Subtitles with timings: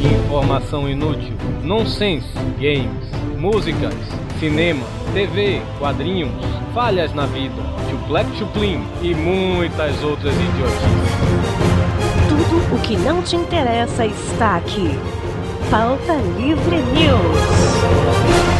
[0.00, 3.94] Informação inútil, nonsense, games, músicas,
[4.38, 6.32] cinema, TV, quadrinhos,
[6.74, 11.04] falhas na vida, chuplec chuplim e muitas outras idiotices.
[12.28, 14.90] Tudo o que não te interessa está aqui.
[15.70, 18.53] Pauta Livre News.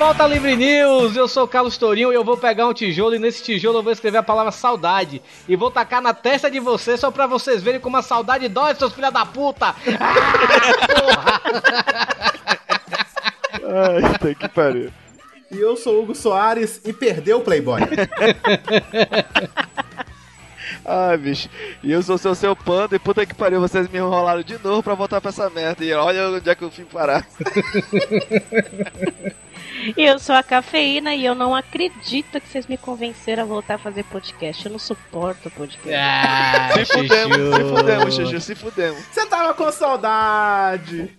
[0.00, 1.14] Volta Livre News.
[1.14, 3.82] Eu sou o Carlos Tourinho e eu vou pegar um tijolo e nesse tijolo eu
[3.82, 7.62] vou escrever a palavra saudade e vou tacar na testa de vocês só pra vocês
[7.62, 9.74] verem como a saudade dói, seus filha da puta.
[10.00, 10.14] Ah,
[10.88, 11.42] porra.
[13.62, 14.90] Ai, tem que pariu.
[15.50, 17.82] E eu sou o Hugo Soares e perdeu o Playboy.
[20.84, 21.48] Ai, bicho.
[21.82, 24.82] E eu sou seu seu panda e puta que pariu, vocês me enrolaram de novo
[24.82, 25.84] pra voltar pra essa merda.
[25.84, 27.26] E olha onde é que eu fui parar.
[29.96, 33.74] E eu sou a Cafeína e eu não acredito que vocês me convenceram a voltar
[33.76, 34.66] a fazer podcast.
[34.66, 35.94] Eu não suporto podcast.
[35.96, 37.76] Ah, Se fudemos, se chuchu.
[37.76, 38.98] fudemos, Xuxu, se fudemos.
[39.10, 41.10] Você tava com saudade.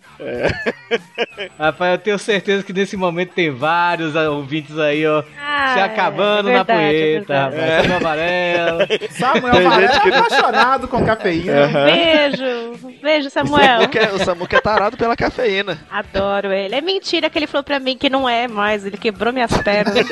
[1.58, 6.50] Rapaz, eu tenho certeza que nesse momento tem vários ouvintes aí, ó, Ah, se acabando
[6.50, 7.88] é na verdade, é poeta, verdade.
[7.88, 9.12] rapaz.
[9.18, 11.64] Samuel Tem Varela gente que é apaixonado com cafeína.
[11.66, 11.86] Aham.
[11.86, 13.80] Beijo, beijo, O Samuel.
[13.82, 15.78] Samuca, é, o Samuca é tarado pela cafeína.
[15.90, 16.76] Adoro ele.
[16.76, 18.86] É mentira que ele falou pra mim que não é mais.
[18.86, 20.06] Ele quebrou minhas pernas.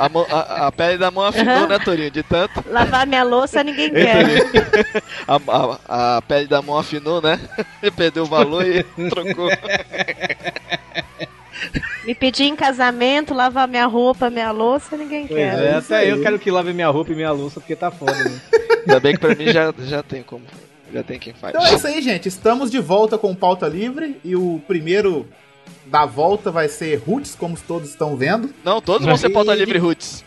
[0.00, 1.66] A, mão- a- a pele da mão afinou, Aham.
[1.66, 2.10] né, Torinho?
[2.10, 2.62] De tanto.
[2.68, 4.26] Lavar minha louça ninguém quer.
[5.26, 7.40] A, a- a pele da mão afinou, né?
[7.82, 9.48] Ele perdeu o valor e trocou.
[12.08, 15.58] Me pedir em casamento, lavar minha roupa, minha louça, ninguém Pois quer.
[15.58, 16.08] é, isso até aí.
[16.08, 18.40] eu quero que lave minha roupa e minha louça, porque tá foda, né?
[18.88, 20.42] Ainda bem que pra mim já, já tem como.
[20.90, 21.54] Já tem quem faz.
[21.54, 22.26] Então é isso aí, gente.
[22.26, 24.18] Estamos de volta com o Pauta Livre.
[24.24, 25.28] E o primeiro
[25.84, 28.54] da volta vai ser Roots, como todos estão vendo.
[28.64, 30.24] Não, todos vão ser pauta livre roots.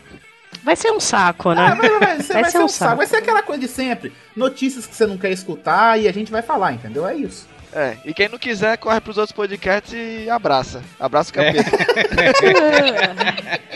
[0.64, 1.76] Vai ser um saco, Ah, né?
[1.76, 2.80] vai, vai, ser, Vai vai ser ser um um saco.
[2.90, 2.98] saco.
[2.98, 4.14] Vai ser aquela coisa de sempre.
[4.36, 7.08] Notícias que você não quer escutar e a gente vai falar, entendeu?
[7.08, 7.48] É isso.
[7.74, 10.84] É, e quem não quiser, corre pros outros podcasts e abraça.
[11.00, 11.72] Abraça o capeta.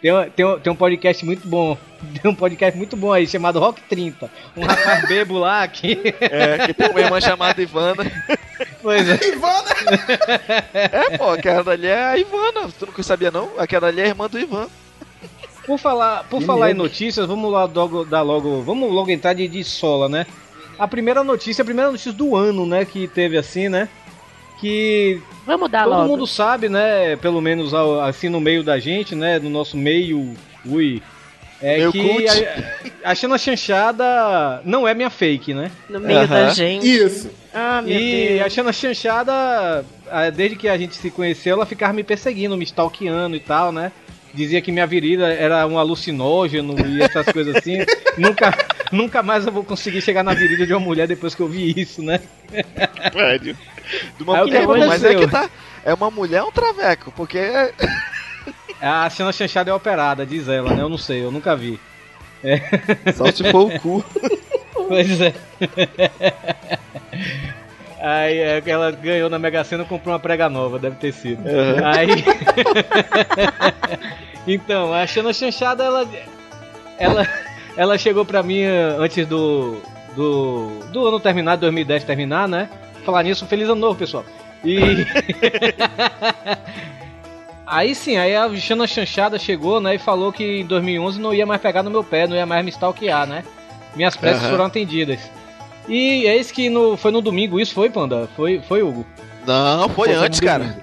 [0.00, 1.76] Tem, um- tem, tem um podcast muito bom.
[2.22, 4.30] Tem um podcast muito bom aí, chamado Rock 30.
[4.56, 6.14] Um rapaz bebo lá que.
[6.20, 8.04] É, que tem uma irmã chamada Ivana.
[8.80, 9.18] Pois é.
[9.26, 9.70] Ivana!
[10.72, 12.68] É, pô, aquela dali é a Ivana.
[12.78, 13.50] Tu não sabia, não?
[13.58, 14.68] Aquela dali é a irmã do Ivan.
[15.66, 18.62] Por falar, por Que falar em notícias, vamos lá logo, dar logo.
[18.62, 20.26] Vamos logo entrar de, de sola, né?
[20.78, 22.84] A primeira notícia, a primeira notícia do ano, né?
[22.84, 23.88] Que teve assim, né?
[24.60, 26.08] Que Vamos dar todo logo.
[26.08, 27.16] mundo sabe, né?
[27.16, 29.38] Pelo menos assim no meio da gente, né?
[29.38, 30.34] No nosso meio.
[30.66, 31.02] Ui.
[31.60, 32.24] É Meio que
[33.04, 35.72] a, a Xana Chanchada não é minha fake, né?
[35.90, 36.86] No meio da gente.
[36.88, 37.30] Isso.
[37.52, 38.42] Ah, meu E Deus.
[38.42, 39.84] a Xana Chanchada,
[40.36, 43.90] desde que a gente se conheceu, ela ficava me perseguindo, me stalkeando e tal, né?
[44.32, 47.78] Dizia que minha virilha era um alucinógeno e essas coisas assim.
[48.16, 48.52] nunca,
[48.92, 51.72] nunca mais eu vou conseguir chegar na virilha de uma mulher depois que eu vi
[51.80, 52.20] isso, né?
[53.12, 53.56] Velho.
[54.16, 55.48] De uma mulher, mas é que tá.
[55.84, 57.12] É uma mulher ou um traveco?
[57.12, 57.72] Porque é-
[58.80, 60.82] A Xana Chanchada é operada, diz ela, né?
[60.82, 61.78] Eu não sei, eu nunca vi.
[63.14, 64.04] Só se for o cu.
[64.88, 65.34] Pois é.
[68.00, 71.42] Aí é, ela ganhou na Mega Sena e comprou uma prega nova, deve ter sido.
[71.84, 72.24] Aí.
[74.46, 76.08] então, a Xana Chanchada, ela.
[76.98, 77.28] Ela,
[77.78, 79.80] ela chegou pra mim eh, antes do.
[80.16, 82.68] Do, do ano terminar, 2010 terminar, né?
[83.04, 84.24] Falar nisso, feliz ano novo, pessoal.
[84.64, 85.06] E.
[87.64, 91.44] Aí sim, aí a Xana Chanchada chegou, né, e falou que em 2011 não ia
[91.44, 93.44] mais pegar no meu pé, não ia mais me stalkear, né?
[93.94, 94.52] Minhas preces Aham.
[94.52, 95.20] foram atendidas.
[95.86, 98.26] E é isso que no, foi no domingo, isso foi, Panda?
[98.34, 99.04] Foi, foi Hugo?
[99.46, 100.64] Não, foi, no antes, cara.
[100.64, 100.82] domingo.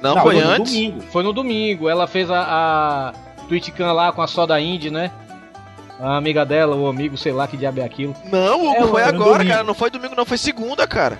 [0.00, 0.72] Não, foi no antes.
[0.72, 1.00] domingo.
[1.02, 3.12] Foi no domingo, ela fez a, a
[3.46, 5.10] TwitchCam lá com a soda indie, né?
[6.00, 8.14] A amiga dela, o amigo, sei lá que diabo é aquilo.
[8.30, 9.50] Não, Hugo, É, foi agora, domingo.
[9.50, 9.64] cara.
[9.64, 11.18] Não foi domingo, não, foi segunda, cara.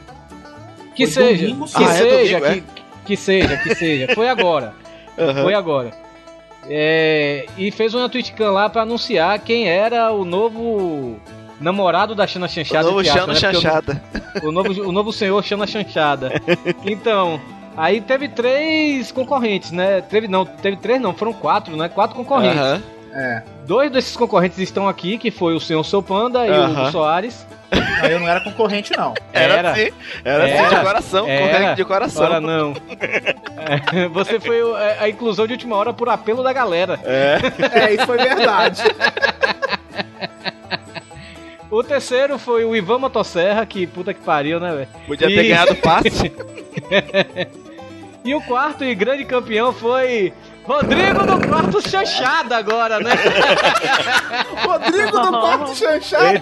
[0.94, 1.84] Que Foi seja, domingo, que.
[1.84, 4.14] Ah, é seja, domingo, que, que seja, que seja.
[4.14, 4.74] Foi agora.
[5.18, 5.42] Aham.
[5.44, 5.90] Foi agora.
[6.68, 11.16] É, e fez uma TwitchCam lá pra anunciar quem era o novo
[11.60, 12.88] namorado da Xana O Chanchada.
[12.88, 13.52] novo entre Chano aspas, né?
[13.52, 14.02] Chanchada.
[14.42, 16.32] O, o novo, o novo senhor Xana Chanchada.
[16.84, 17.40] Então,
[17.76, 20.00] aí teve três concorrentes, né?
[20.02, 21.88] Teve não, teve três não, foram quatro, né?
[21.88, 22.58] Quatro concorrentes.
[22.58, 22.82] Aham.
[23.12, 23.42] É.
[23.66, 26.64] Dois desses concorrentes estão aqui, que foi o Senhor Seu Panda e o.
[26.70, 27.46] Hugo Soares.
[28.02, 29.12] Não, eu não era concorrente, não.
[29.32, 29.70] Era, Era.
[29.72, 29.88] assim.
[30.24, 30.66] Era, Era.
[30.66, 31.26] assim de coração.
[31.28, 31.48] Era.
[31.52, 32.24] Corrente de coração.
[32.24, 32.74] Ora não.
[33.92, 37.00] É, Você foi o- a a inclusão de última hora por apelo da galera.
[37.04, 37.38] É.
[37.86, 38.82] É, isso foi verdade.
[41.70, 44.88] O terceiro foi o Ivan Motosserra, que puta que pariu, né, velho?
[45.06, 46.32] Podia ter E- ganhado passe.
[48.24, 50.32] E o quarto e grande campeão foi
[50.66, 53.12] Rodrigo do quarto chanchada agora, né?
[54.66, 56.40] Rodrigo do quarto chanchada.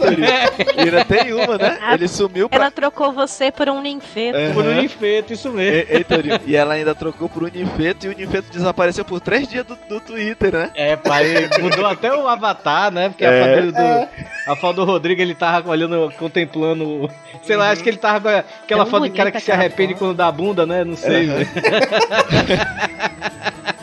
[0.76, 1.79] E ainda tem uma, né?
[1.93, 2.59] Ele sumiu pra.
[2.59, 4.38] Ela trocou você por um ninfeto.
[4.38, 4.50] É.
[4.53, 5.91] Por um infeito, isso mesmo.
[5.93, 9.67] E, e, e ela ainda trocou por Unifeto e o Unifeto desapareceu por três dias
[9.67, 10.71] do, do Twitter, né?
[10.75, 13.11] É, pai, mudou até o avatar, né?
[13.11, 13.43] Porque a, É.
[13.44, 14.09] foto dele do,
[14.53, 17.11] a foto do Rodrigo, ele tava olhando, contemplando.
[17.43, 18.29] Sei lá, acho que ele tava com
[18.65, 19.99] aquela Tão foto de cara que se arrepende foto.
[20.06, 20.82] quando dá a bunda, né?
[20.82, 21.26] Não sei.
[21.26, 21.49] velho.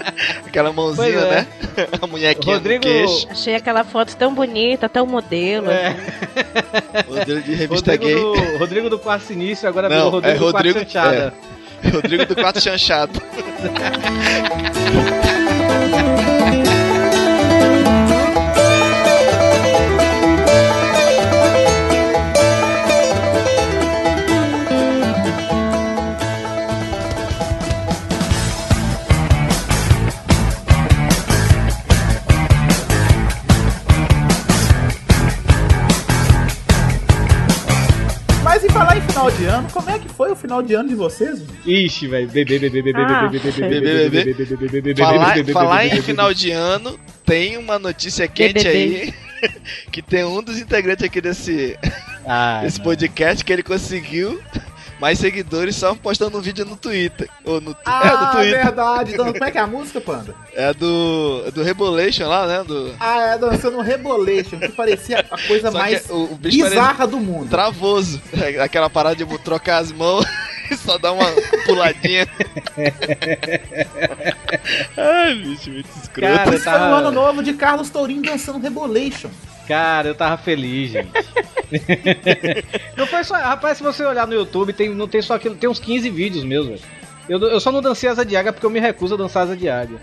[0.46, 1.32] Aquela mãozinha, é.
[1.32, 1.48] né?
[2.02, 3.28] A munhequinha Rodrigo- queixo.
[3.30, 5.70] Achei aquela foto tão bonita, tão modelo.
[5.72, 5.96] É.
[7.08, 8.52] Modelo de revista Rodrigo gay.
[8.52, 11.34] do, Rodrigo do quarto sinistro, agora Não, virou Rodrigo é do Rodrigo- quarto chanchada.
[11.92, 13.20] Rodrigo do Quatro Chanchado.
[40.52, 41.42] final de ano de vocês?
[41.66, 42.30] Ixi, velho.
[42.96, 43.32] Ah,
[45.54, 49.14] Falar, em final de ano, tem uma notícia quente aí.
[49.92, 51.76] Que tem um dos integrantes aqui desse,
[52.28, 54.40] Ah, desse podcast que ele conseguiu
[55.02, 57.28] mais seguidores só postando um vídeo no Twitter.
[57.44, 58.64] Ou no, é, no Ah, Twitter.
[58.64, 59.14] verdade.
[59.14, 60.36] Então, como é que é a música, Panda?
[60.54, 62.64] É do, do Rebolation lá, né?
[62.64, 67.08] Do, Ah, é dançando um Rebolation, que parecia a coisa só mais o, o bizarra
[67.08, 67.50] do mundo.
[67.50, 68.22] travoso.
[68.64, 70.24] Aquela parada de trocar as mãos
[70.70, 71.26] e só dar uma
[71.66, 72.28] puladinha.
[74.98, 76.34] Ai, bicho, muito escroto.
[76.36, 79.30] Cara, no tava, ano novo de Carlos Tourinho dançando Rebolation.
[79.68, 81.12] Cara, eu tava feliz, gente.
[82.98, 83.36] não foi só.
[83.36, 86.44] Rapaz, se você olhar no YouTube, tem, não tem só aquilo, tem uns 15 vídeos
[86.44, 86.76] mesmo.
[87.30, 89.56] Eu, eu só não dancei asa de águia porque eu me recuso a dançar asa
[89.56, 89.98] de águia.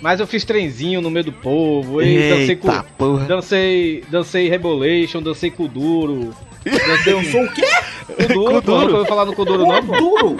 [0.00, 2.68] Mas eu fiz trenzinho no meio do povo, e dancei com.
[2.68, 3.24] Eita porra.
[3.24, 6.34] Dancei, dancei Rebolation, dancei Kuduro.
[6.62, 7.66] Dancei um Sou o quê?
[8.06, 9.92] Kuduro, pô, nunca ouviu falar no Kuduro não, pô?
[9.94, 10.36] Kuduro?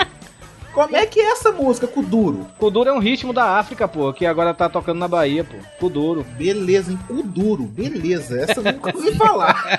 [0.72, 2.46] Como é que é essa música, Kuduro?
[2.58, 5.56] Kuduro é um ritmo da África, pô, que agora tá tocando na Bahia, pô.
[5.78, 6.24] Kuduro.
[6.36, 6.98] Beleza, hein?
[7.06, 8.40] Kuduro, beleza.
[8.40, 9.78] Essa eu nunca ouvi falar.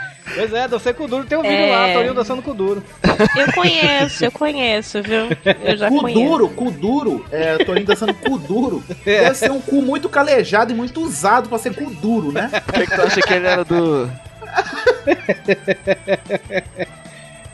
[0.32, 1.74] Pois é, dancei Kuduro, tem um vídeo É.
[1.76, 2.80] lá, Torinho dançando Kuduro.
[3.36, 5.26] Eu conheço, eu conheço, viu?
[5.60, 6.20] Eu já conheço.
[6.20, 7.26] Kuduro, Kuduro.
[7.32, 8.80] É, Tourinho dançando Kuduro.
[9.04, 12.48] Deve ser um cu muito calejado e muito usado pra ser Kuduro, né?
[12.64, 14.08] Por que, que tu acha que ele era do.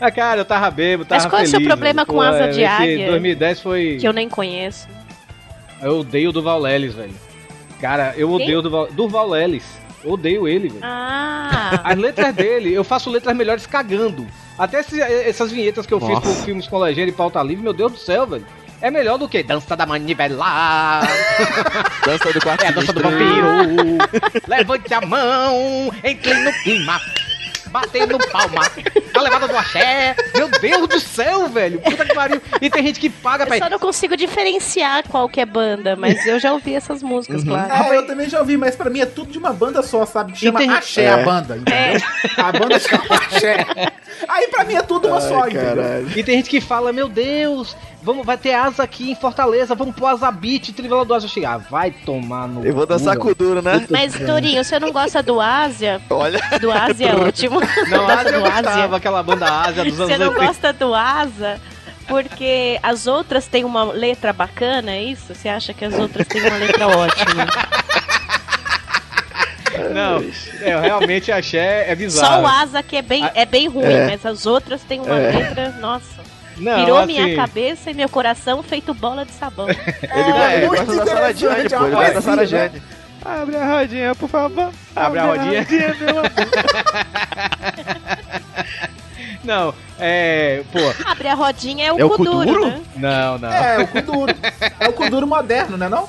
[0.00, 1.50] Ah, cara, eu tava bêbado, tava Mas qual é o feliz.
[1.50, 2.06] seu problema velho.
[2.14, 3.06] com asa é, de esse águia?
[3.10, 3.96] 2010 foi...
[4.00, 4.86] Que eu nem conheço.
[5.80, 7.14] Eu odeio o Durval Lelis, velho.
[7.80, 8.36] Cara, eu Quem?
[8.36, 9.64] odeio o Durval, Durval Lelis.
[10.04, 10.80] Eu odeio ele, velho.
[10.82, 14.26] Ah, As letras dele, eu faço letras melhores cagando.
[14.58, 16.20] Até esse- essas vinhetas que eu fiz Nossa.
[16.22, 18.46] pro filmes com legenda e pauta livre, meu Deus do céu, velho.
[18.82, 21.00] É melhor do que Dança da Manivela,
[22.04, 23.98] Dança do quarto é a dança do vampiro.
[24.46, 27.00] Levante a mão, entre no clima,
[27.68, 28.62] batendo palma,
[29.14, 30.14] a levada do axé.
[30.34, 31.80] Meu Deus do céu, velho.
[31.80, 32.40] Puta que pariu.
[32.60, 35.96] E tem gente que paga eu pra só não consigo diferenciar qual que é banda,
[35.96, 37.72] mas eu já ouvi essas músicas, claro.
[37.92, 40.32] É, eu também já ouvi, mas pra mim é tudo de uma banda só, sabe?
[40.32, 41.10] Que chama tem- Axé É.
[41.10, 42.00] a banda, entendeu?
[42.38, 43.66] A banda chama Axé.
[44.28, 45.76] Aí pra mim é tudo uma só, Ai, entendeu?
[45.76, 46.10] caralho.
[46.18, 47.76] E tem gente que fala, meu Deus,
[48.06, 51.26] vamos, vai ter asa aqui em Fortaleza, vamos pôr asa beat, trivela do asa.
[51.26, 52.64] Eu chego, ah, vai tomar no.
[52.64, 53.84] Eu vou dançar cu, com o duro, né?
[53.90, 56.00] Mas, Torinho, você não gosta do Ásia?
[56.08, 56.40] Olha.
[56.60, 57.60] Do Ásia é ótimo.
[57.90, 58.62] Não, gosta Asa eu do Ásia?
[58.62, 60.46] gostava, aquela banda Ásia dos anos Você não 80.
[60.46, 61.60] gosta do Asa
[62.08, 65.34] porque as outras têm uma letra bacana, é isso?
[65.34, 67.46] Você acha que as outras têm uma letra ótima?
[69.92, 70.24] Não,
[70.62, 72.42] é, realmente axé é Só bizarro.
[72.44, 74.06] o Asa que é bem, é bem ruim, É.
[74.06, 75.32] mas as outras têm uma É.
[75.36, 76.24] letra, nossa.
[76.56, 79.68] Não, Virou assim, minha cabeça e meu coração feito bola de sabão.
[79.72, 81.84] Ele, É, ele muito gosta da Sarah Jane, interessante, pô.
[81.86, 82.46] Ele é gosta da Sarah né?
[82.46, 82.82] Jane.
[83.24, 84.70] Abre a rodinha, por favor.
[84.94, 85.66] Abre a rodinha.
[85.98, 86.30] meu amor.
[89.46, 90.64] Não, é.
[90.72, 92.66] Pô, Abre a rodinha é o É o Kuduro, Kuduro?
[92.66, 92.82] né?
[92.96, 93.52] não, não.
[93.52, 94.34] É, o Kuduro.
[94.80, 96.08] É o Kuduro moderno, né não?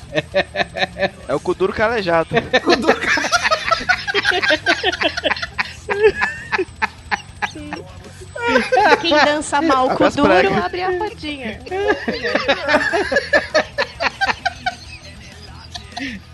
[1.28, 2.30] É o Kuduro calejado.
[2.66, 3.00] Kuduro...
[9.02, 10.66] Quem dança mal as Kuduro, pregas.
[10.66, 11.60] abre a rodinha.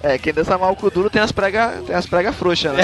[0.02, 2.84] É, quem dança mal com o duro tem as pregas tem as prega frouxas, né?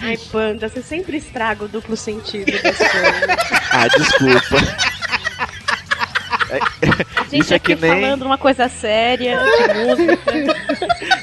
[0.00, 3.24] Ai, Panda, você sempre estraga o duplo sentido das coisas.
[3.72, 4.56] Ah, desculpa.
[6.52, 10.32] A gente Isso é aqui que nem- falando uma coisa séria, de música.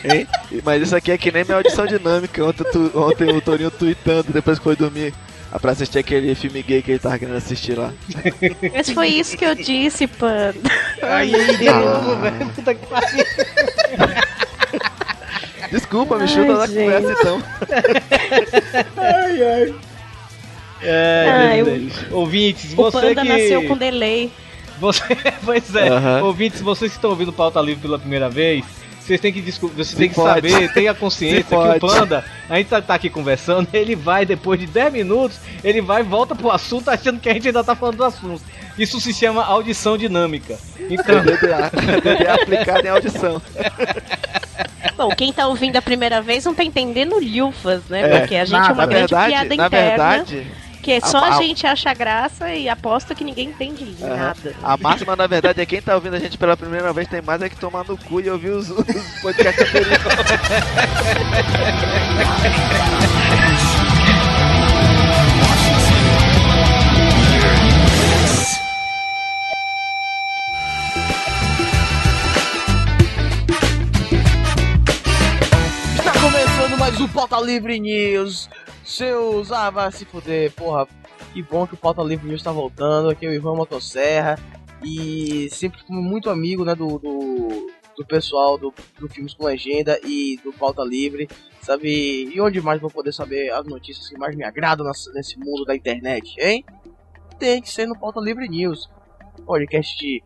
[0.04, 0.28] Hein?
[0.66, 2.44] Mas isso aqui é que nem minha audição dinâmica.
[2.44, 5.14] Ontem, tu- ontem o Torinho tweetando depois que foi dormir.
[5.52, 7.92] Ah, Pra assistir aquele filme gay que ele tava querendo assistir lá.
[8.74, 10.56] Mas foi isso que eu disse, Panda.
[11.02, 12.50] Ai, de novo, velho.
[12.56, 13.26] Puta que pariu.
[15.72, 17.44] Desculpa, me Ai, chuta na conversa então.
[18.98, 19.76] Ai, ai.
[20.84, 21.94] É, Ah, eu- Deus.
[22.12, 23.28] Ouvintes, O você Panda que...
[23.30, 24.32] nasceu com delay.
[24.80, 25.04] Você...
[25.46, 26.24] pois é, Aham.
[26.24, 28.66] ouvintes, vocês que estão ouvindo Pauta Livre pela primeira vez,
[29.02, 30.50] vocês têm que desculpa, vocês Se têm que pode.
[30.50, 31.80] saber, tenha consciência que o.
[31.80, 36.02] Panda, a gente tá, tá aqui conversando, ele vai, depois de 10 minutos, ele vai
[36.02, 38.42] e volta pro assunto achando que a gente ainda tá falando do assunto.
[38.78, 40.58] Isso se chama audição dinâmica.
[40.90, 41.70] Então, DDA.
[42.02, 43.42] DDA aplicado em audição.
[44.98, 48.02] Bom, quem tá ouvindo a primeira vez não tá entendendo lufas, né?
[48.02, 48.70] É, Porque a gente nada.
[48.70, 49.90] é uma Na grande verdade, piada na interna.
[49.90, 50.48] verdade,
[50.82, 54.56] Que só a- a, a- gente acha graça e aposta que ninguém entende nada.
[54.64, 57.42] a máxima na verdade é quem tá ouvindo a gente pela primeira vez tem mais
[57.42, 60.02] é que tomar no cu e ouvir os, os podcasts anteriores.
[75.98, 78.50] Está começando mais um Pauta Livre News.
[78.92, 79.52] Seus.
[79.52, 80.86] Ah, vai se fuder, porra.
[81.34, 83.10] Que bom que o Pauta Livre News tá voltando.
[83.10, 84.38] Aqui é o Ivan Motosserra.
[84.84, 89.98] E sempre fui muito amigo, né, do, do, do pessoal do, do Filmes com Legenda
[90.04, 91.30] e do Pauta Livre.
[91.62, 92.26] Sabe?
[92.34, 95.76] E onde mais vou poder saber as notícias que mais me agradam nesse mundo da
[95.76, 96.66] internet, hein?
[97.40, 98.90] Tem que ser no Pauta Livre News.
[99.46, 100.22] Podcast de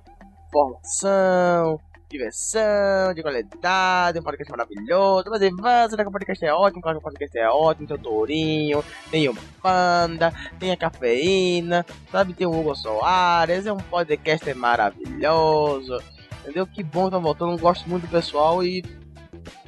[0.48, 5.26] informação, diversão, de qualidade, um podcast maravilhoso.
[5.30, 6.82] Mas será que o podcast é ótimo?
[6.82, 7.88] Claro que o podcast é ótimo.
[7.88, 12.34] Tem o Tourinho, tem o Panda, tem a Cafeína, sabe?
[12.34, 13.66] Tem o Hugo Soares.
[13.66, 15.98] É um podcast maravilhoso.
[16.42, 16.68] Entendeu?
[16.68, 17.58] Que bom tá voltando.
[17.60, 18.84] Gosto muito do pessoal e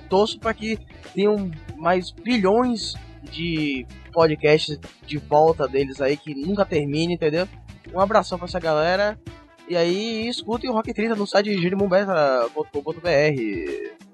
[0.10, 0.80] torço para que
[1.14, 7.48] tenham mais bilhões de podcasts de volta deles aí que nunca termine, entendeu?
[7.94, 9.20] Um abração pra essa galera.
[9.70, 13.02] E aí, escutem o Rock 30 no site girimumbeta.com.br,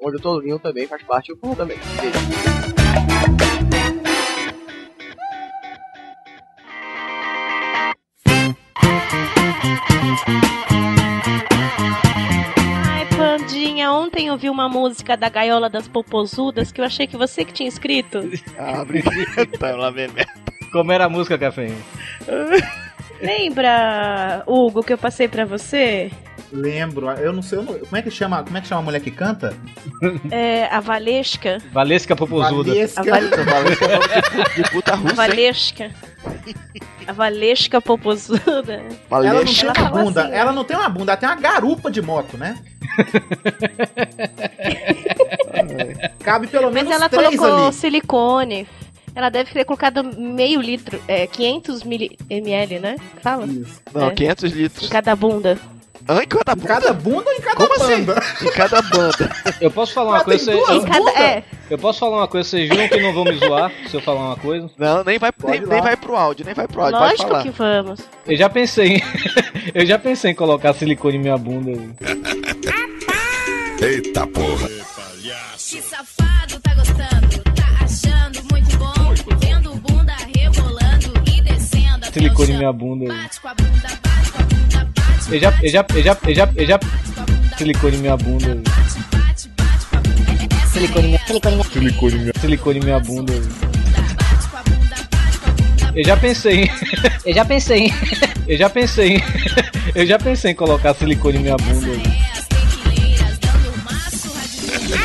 [0.01, 1.77] onde o Tourinho também faz parte e o Pum também.
[2.01, 2.17] Beijo.
[12.87, 17.15] Ai, Pandinha, ontem eu vi uma música da Gaiola das Popozudas que eu achei que
[17.15, 18.21] você que tinha escrito.
[18.57, 19.13] Ah, obrigado.
[19.59, 20.33] Tá, lá vem merda.
[20.71, 21.67] como era a música, Café?
[23.23, 26.11] Lembra, Hugo, que eu passei pra você?
[26.51, 28.83] Lembro, eu não sei, eu não- como é que chama, como é que chama a
[28.83, 29.55] mulher que canta?
[30.29, 31.57] É, a Valesca.
[31.71, 32.69] Valesca Popozuda.
[32.71, 33.01] Valesca.
[33.01, 33.21] A, Val...
[33.29, 35.15] Tô falando que é nome de puta, russa, hein?
[35.15, 35.91] Valesca.
[37.07, 38.83] A Valesca Popozuda.
[39.09, 39.73] Ela não Valesca.
[39.73, 42.01] tem Ela uma bunda, assim, ela não tem uma bunda, ela tem uma garupa de
[42.03, 42.55] moto, né?
[46.23, 47.73] Cabe pelo Mas menos ela três colocou ali.
[47.75, 48.67] silicone.
[49.15, 52.95] Ela deve ter colocado meio litro, é, 500 mili- ml, né?
[53.21, 53.45] Fala?
[53.45, 53.81] Isso.
[53.93, 54.11] Não, É.
[54.13, 54.89] 500 Em litros.
[54.89, 55.57] cada bunda.
[56.05, 56.67] Ah, em cada Em bunda?
[56.67, 58.03] cada bunda ou em cada Como assim?
[58.03, 58.21] banda?
[58.41, 59.31] Em cada banda.
[59.61, 61.19] Eu posso falar uma coisa, tem vocês- duas eu, Em cada, bunda?
[61.19, 64.01] é, eu posso falar uma coisa, vocês juram que não vão me zoar se eu
[64.01, 64.69] falar uma coisa?
[64.77, 66.99] Não, nem vai, nem, nem vai pro áudio, nem vai pro áudio.
[66.99, 67.43] Lógico falar.
[67.43, 68.01] que vamos.
[68.27, 69.01] Eu já pensei em,
[69.73, 71.71] eu já pensei em colocar silicone em minha bunda.
[73.81, 74.67] Eita porra.
[75.57, 76.12] Que safado
[83.39, 84.31] com a bunda, bate
[85.31, 87.25] Eu já, eu já, eu já, eu já, eu já bunda,
[87.57, 88.55] silicone em minha bunda.
[88.55, 90.23] bate, bate, bate com a bunda.
[90.67, 91.19] Silicone em minha,
[91.65, 93.33] silicone em minha, silicone em minha bunda.
[93.33, 93.73] Bunda, bunda.
[95.95, 96.71] Eu já pensei
[97.23, 97.93] eu já pensei
[98.47, 99.21] eu já pensei
[99.93, 101.91] eu já pensei em colocar silicone em minha bunda.
[101.91, 101.95] É
[103.41, 104.97] dando maço radinho.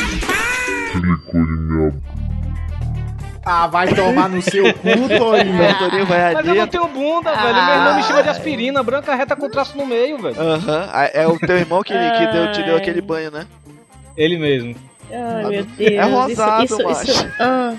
[3.50, 4.81] Ah, vai tomar no seu cu,
[5.19, 5.71] Torinho.
[5.71, 6.49] O Torinho vai Mas ali.
[6.50, 7.55] eu não tenho bunda, velho.
[7.64, 10.38] Meu irmão me chama de aspirina, branca reta com traço no meio, velho.
[10.38, 12.81] Aham, ah, é o teu irmão que, que deu, te deu Ai.
[12.83, 13.47] aquele banho, né?
[14.17, 14.75] Ele mesmo.
[15.11, 16.11] Ai, Ah, meu é Deus.
[16.12, 17.73] rosado, isso, isso, isso, ah.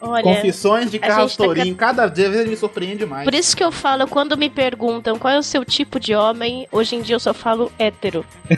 [0.00, 1.74] Olha, Confissões de Carlos tá Torinho.
[1.74, 3.24] Cada vez ele me surpreende mais.
[3.24, 6.68] por isso que eu falo, quando me perguntam qual é o seu tipo de homem,
[6.70, 8.24] hoje em dia eu só falo hétero.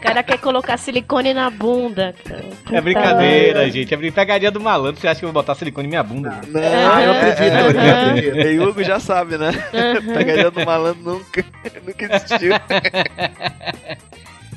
[0.00, 2.44] Cara quer colocar silicone na bunda, cara.
[2.72, 3.92] É brincadeira, gente.
[3.92, 5.00] É brin- pegadinha do malandro.
[5.00, 6.40] Você acha que eu vou botar silicone em minha bunda?
[6.48, 8.46] Não, Ah, eu acredito, eu acredito, eu acredito.
[8.48, 9.50] E Hugo já sabe, né?
[10.14, 11.44] Pegadinha do malandro nunca,
[11.86, 12.52] nunca existiu.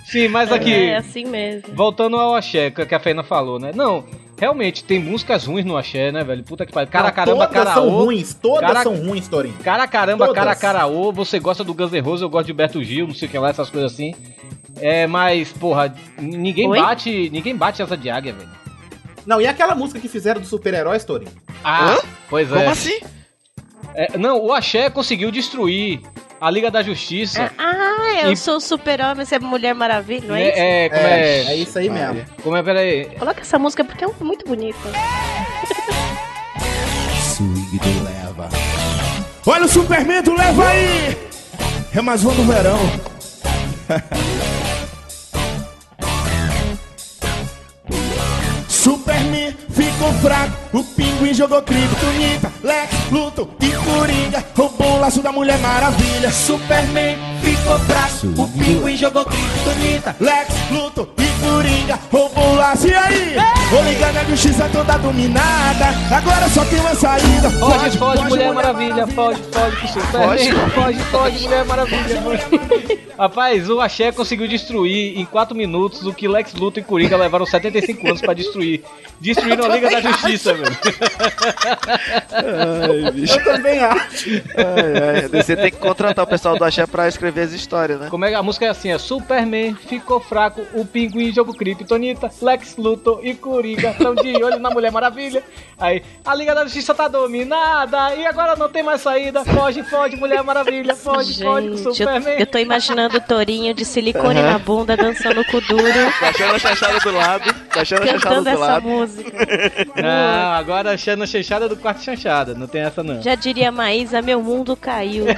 [0.06, 1.74] Sim, mas aqui, É assim mesmo.
[1.74, 3.72] voltando ao axé, que que a Fena falou, né?
[3.74, 4.04] Não,
[4.40, 6.44] realmente, tem músicas ruins no axé, né, velho?
[6.44, 6.90] Puta que pariu.
[6.92, 8.04] Cara, Não, caramba, todas cara, são ô.
[8.06, 9.56] ruins, todas Cara- são ruins, Torinho.
[9.64, 10.44] Cara, caramba, Todas.
[10.44, 11.12] cara, cara, ô.
[11.12, 13.38] Você gosta do Guns N' Roses, eu gosto de Beto Gil, não sei o que
[13.38, 14.14] lá, essas coisas assim.
[14.78, 16.80] É, mas, porra, ninguém Oi?
[16.80, 18.50] bate, ninguém bate essa de águia, velho.
[19.26, 21.32] Não, e aquela música que fizeram dos super-heróis, Torinho?
[21.64, 21.98] Ah, Hã?
[22.30, 22.56] pois é.
[22.58, 23.00] Como assim?
[23.96, 26.02] É, Não, o axé conseguiu destruir
[26.44, 27.50] a Liga da Justiça.
[27.58, 30.60] Ah, eu E- sou o super-homem, você é Mulher Maravilha, não é, isso?
[30.60, 32.26] é, como é, é, é isso aí mesmo.
[32.44, 33.06] Como é, peraí.
[33.18, 34.78] Coloca essa música porque é muito bonita.
[37.36, 38.50] Swing do leva.
[39.46, 41.18] Olha o Superman do leva aí!
[41.96, 42.78] É mais um do verão.
[48.68, 49.56] Superman
[50.04, 55.58] ficou fraco, o pinguim jogou criptonita, Lex, Luthor e Coringa roubou o laço da Mulher
[55.60, 56.32] Maravilha.
[56.32, 57.33] Superman
[57.64, 62.88] ficou fraco, o pinguim jogou criptonita, Lex, Luthor e Coringa roubou laço.
[62.88, 63.36] E aí?
[63.70, 67.50] Vou ligar na justiça toda dominada, agora só tem uma saída.
[67.52, 72.22] Foge, foge, Mulher Maravilha, foge, foge pro Superman, foge, foge, Mulher Maravilha.
[72.22, 73.00] foge.
[73.18, 77.46] Rapaz, o Axé conseguiu destruir em 4 minutos o que Lex Luthor e Coringa levaram
[77.46, 78.84] 75 anos pra destruir.
[79.20, 80.78] Destruíram a Liga da Justiça, velho.
[82.32, 83.40] Ai, bicho.
[83.40, 84.30] Eu também acho.
[84.58, 85.42] Ai, ai.
[85.42, 88.08] Você tem que contratar o pessoal do Axé pra escrever as histórias, né?
[88.10, 88.92] Como é que a música é assim?
[88.92, 94.60] É Superman ficou fraco, o pinguim jogou Kryptonita, Lex Luthor e Coringa estão de olho
[94.60, 95.44] na Mulher Maravilha.
[95.80, 99.44] Aí, a Liga da Justiça tá dominada e agora não tem mais saída.
[99.46, 102.40] Foge, foge, Mulher Maravilha, foge, foge com Gente, eu, Superman.
[102.40, 105.84] eu tô imaginando o Torinho de silicone na bunda dançando com o duro,
[106.22, 108.88] Baixando a chanchada do lado, baixando a chanchada cantando do essa lado.
[108.88, 109.32] música.
[110.02, 113.22] Não, agora achando a chanchada do quarto chanchada, não tem essa não.
[113.22, 115.26] Já diria Maísa, meu mundo caiu.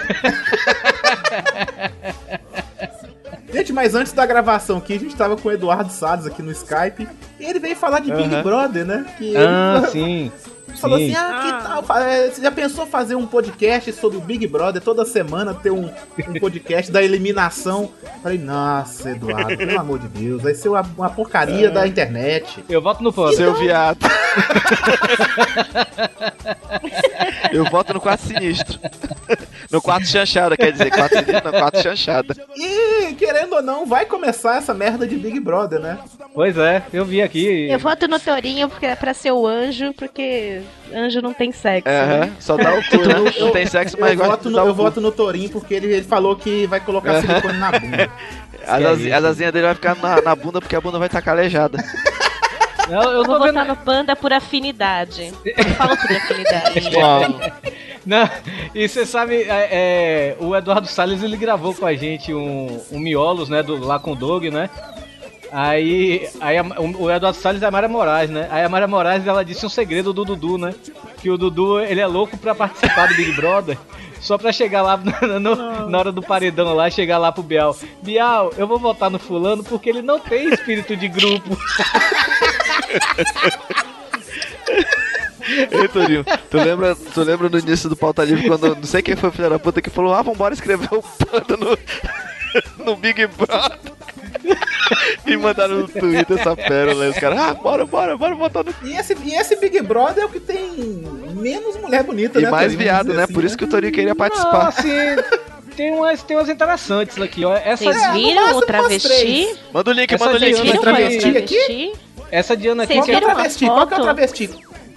[3.54, 6.52] Gente, mas antes da gravação aqui, a gente tava com o Eduardo Salles aqui no
[6.52, 7.08] Skype.
[7.40, 8.44] E ele veio falar de Big Aham.
[8.44, 9.06] Brother, né?
[9.18, 10.32] Que Ah, ele sim.
[10.82, 11.16] falou sim.
[11.16, 11.84] assim: ah, que tal?
[11.84, 15.70] fa- é, Você já pensou fazer um podcast sobre o Big Brother toda semana ter
[15.72, 15.86] um,
[16.28, 17.92] um podcast da eliminação?
[18.22, 22.62] Falei, nossa, Eduardo, pelo amor de Deus, vai ser uma, uma porcaria da internet.
[22.68, 23.34] Eu voto no pano.
[23.34, 24.00] Seu viado.
[27.52, 28.78] Eu voto no quarto sinistro.
[29.72, 32.36] No quarto chanchada, quer dizer, sinistro, não, quarto chanchada.
[32.56, 35.98] E, querendo ou não, vai começar essa merda de Big Brother, né?
[36.34, 37.70] Pois é, eu vi aqui.
[37.70, 40.62] Eu voto no Torinho porque é pra ser o anjo, porque
[40.94, 41.90] anjo não tem sexo.
[41.90, 42.02] né?
[42.24, 43.32] Aham, só dá o cu, né?
[43.40, 46.36] Não tem sexo, mas Eu voto, no, eu voto no Torinho porque ele, ele falou
[46.36, 48.10] que vai colocar silicone na bunda.
[48.68, 51.78] As asinhas dele vai ficar na, na bunda porque a bunda vai estar calejada.
[52.90, 53.48] Eu, eu vou vendo.
[53.54, 55.34] votar no Panda por afinidade.
[55.44, 57.54] Eu falo por afinidade.
[58.06, 58.30] Não,
[58.74, 63.00] e você sabe, é, é, o Eduardo Salles ele gravou com a gente um, um
[63.00, 64.70] Miolos, né, do, lá com o Doug, né?
[65.52, 66.58] Aí, aí
[67.00, 68.48] o Eduardo Salles é a Mara Moraes, né?
[68.52, 70.74] Aí a Mara Moraes ela disse um segredo do Dudu, né?
[71.22, 73.78] Que o Dudu ele é louco pra participar do Big Brother.
[74.20, 77.76] Só pra chegar lá no- no- na hora do paredão lá, chegar lá pro Bial.
[78.02, 81.58] Bial, eu vou votar no fulano porque ele não tem espírito de grupo.
[85.72, 89.16] Ei, Torinho, tu lembra, tu lembra no início do Pauta Livre quando não sei quem
[89.16, 91.78] foi o filho da puta que falou: Ah, vambora escrever o panda no,
[92.86, 93.78] no Big Brother.
[95.26, 97.06] e mandaram no Twitter essa pérola.
[97.06, 98.74] E os caras, ah, bora, bora, bora botar no.
[98.84, 100.72] E esse, e esse Big Brother é o que tem
[101.36, 102.50] menos mulher bonita, E né?
[102.52, 102.80] mais Torinho?
[102.80, 103.24] viado, né?
[103.24, 104.68] assim, Por isso que o Torinho queria Não, participar.
[104.68, 104.90] assim,
[105.76, 107.56] tem umas, tem umas interessantes aqui, ó.
[107.56, 109.58] Essa, Vocês É, viram máximo o travesti?
[109.74, 110.54] Manda o link, Essa manda o link.
[110.54, 111.94] Diana Viram travesti travesti?
[112.32, 113.66] essa Diana aqui Vocês Qual que é o travesti?
[113.66, 114.50] Qual que é o travesti?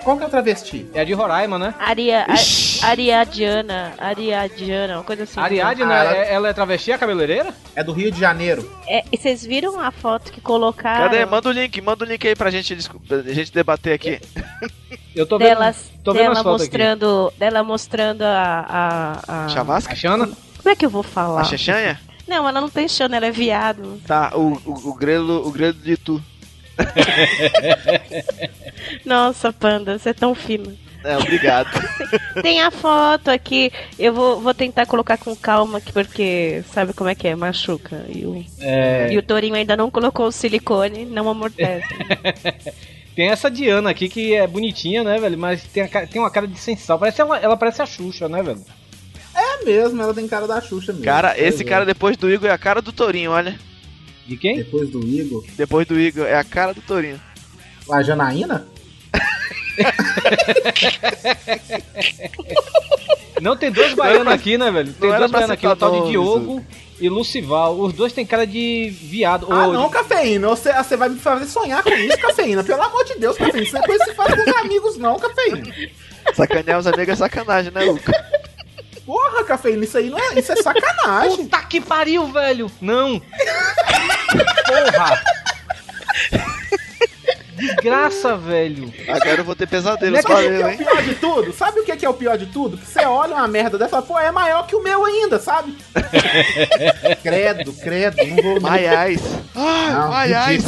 [0.09, 0.87] Qual que é o travesti?
[0.95, 1.75] é a de Roraima, né?
[1.79, 5.39] Aria, a, Ariadiana, Ariadiana, uma coisa assim.
[5.39, 7.55] A Ariadne, Ah, ela- É- ela é travesti, a cabeleireira?
[7.77, 8.67] É do Rio de Janeiro.
[8.87, 11.27] É, e vocês viram a foto que colocaram Cadê?
[11.27, 12.75] Manda o link, manda o link aí pra gente,
[13.07, 14.19] pra gente debater aqui.
[15.15, 15.49] Eu tô vendo.
[15.49, 16.79] delas, tô vendo as dela fotos aqui.
[16.79, 18.65] mostrando, dela mostrando a,
[19.29, 19.93] a, a- Chavasca?
[19.93, 20.27] A Xana?
[20.57, 21.43] Como é que eu vou falar?
[21.43, 22.01] A Xexanha?
[22.27, 24.01] Não, ela não tem chana, ela é viado.
[24.07, 26.23] Tá, o, o, o grelo, o grelo de tu.
[29.05, 30.77] Nossa, panda, você é tão fino.
[31.05, 31.71] É, obrigado.
[32.43, 33.73] Tem a foto aqui.
[33.99, 37.37] Eu vou, vou tentar colocar com calma aqui, porque sabe como é que é?
[37.37, 38.05] Machuca.
[38.09, 41.87] E o, É, e o Torinho ainda não colocou o silicone, não amortece.
[43.15, 45.39] tem essa Diana aqui que é bonitinha, né, velho?
[45.39, 46.99] Mas tem, a tem uma cara de sensal.
[46.99, 48.65] Parece ela, ela parece a Xuxa, né, velho?
[49.35, 51.05] É mesmo, ela tem cara da Xuxa mesmo.
[51.05, 51.67] Cara, esse é.
[51.67, 53.57] cara depois do Igor é a cara do Torinho, olha.
[54.29, 54.59] De quem?
[54.59, 55.43] Depois do Igor.
[55.57, 57.19] Depois do Igor, é a cara do Torinho.
[57.91, 58.69] A Janaína?
[63.41, 64.93] Não, tem dois baianos aqui, né, velho?
[64.93, 66.63] Tem Não dois baianos aqui, o tal de Diogo
[67.01, 67.81] e Lucival.
[67.81, 69.47] Os dois têm cara de viado.
[69.51, 70.49] Ah, Ô, não, cafeína.
[70.49, 72.63] Você, você vai me fazer sonhar com isso, cafeína.
[72.63, 73.65] Pelo amor de Deus, cafeína.
[73.65, 75.63] Você depois se faz com os amigos, não, cafeína.
[76.35, 78.13] Sacanear os amigos é sacanagem, né, Luca?
[79.09, 80.39] Porra, cafeína, isso aí não é.
[80.39, 81.47] Isso é sacanagem.
[81.47, 82.71] Puta que pariu, velho!
[82.79, 83.19] Não!
[84.67, 85.23] Porra!
[87.55, 88.93] Desgraça, velho!
[89.09, 90.77] Agora eu vou ter Não pesadelos, é que, que é valeu, o hein?
[90.77, 91.53] pior de tudo?
[91.55, 92.77] Sabe o que que é o pior de tudo?
[92.77, 95.39] Que você olha uma merda dessa e fala, pô, é maior que o meu ainda,
[95.39, 95.75] sabe?
[97.25, 98.61] credo, credo, não vou.
[98.61, 99.23] Maiais.
[99.57, 100.65] Ai, Maiais.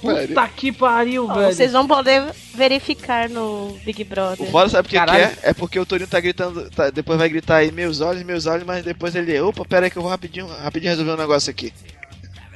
[0.00, 1.52] Puta que pariu, Ó, velho!
[1.54, 4.50] vocês vão poder verificar no Big O Brother.
[4.50, 5.38] foda sabe o que, é?
[5.42, 8.64] É porque o Torinho tá gritando, tá- depois vai gritar aí, meus olhos, meus olhos,
[8.66, 11.72] mas depois ele, opa, pera aí que eu vou rapidinho, rapidinho resolver um negócio aqui.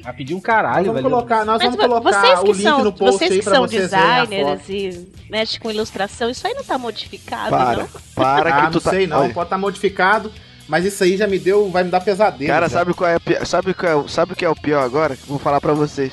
[0.04, 1.14] Nós caralho, vamos velho.
[1.14, 3.54] colocar, nós Mas vamos colocar vocês o link são, no post vocês aí que pra
[3.54, 4.28] são vocês verem a foto.
[4.28, 7.88] designers e mexem com ilustração, isso aí não tá modificado, Para, não?
[8.14, 8.90] para Ah, que não tu tá...
[8.90, 10.30] sei não, Olha, pode estar modificado,
[10.68, 12.46] mas isso aí já me deu, vai me dar pesadelo.
[12.50, 12.78] Cara, já.
[12.78, 15.16] sabe qual é sabe qual é, o- sabe o que é o pior agora?
[15.26, 16.12] Vou falar pra vocês.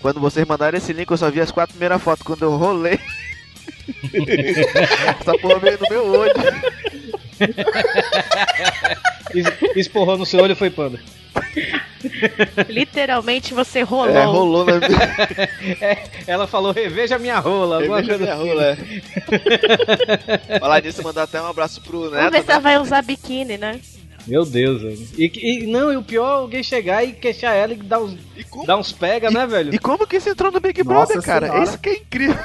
[0.00, 2.22] Quando vocês mandaram esse link, eu só vi as quatro primeiras fotos.
[2.24, 2.98] Quando eu rolei.
[5.20, 6.32] Essa porra veio no meu olho.
[9.34, 11.00] Es- Esporrou no seu olho e foi panda.
[12.68, 14.14] Literalmente você rolou.
[14.16, 14.72] É, rolou na
[16.26, 17.80] Ela falou, reveja minha rola.
[17.80, 18.48] Reveja minha assim.
[18.48, 18.76] rola, é.
[20.58, 22.32] Falar nisso, mandar até um abraço pro Vamos Neto.
[22.32, 22.62] ver se ela né?
[22.62, 23.80] vai usar biquíni, né?
[24.28, 25.08] Meu Deus, velho.
[25.16, 25.32] E,
[25.64, 28.44] e- não, e o pior é alguém chegar e queixar ela e dar uns, E
[28.44, 29.74] como, dar uns pega, né, velho?
[29.74, 31.46] e como que isso entrou no Big Nossa Brother, cara?
[31.48, 31.64] Senhora.
[31.64, 32.38] Isso que é incrível.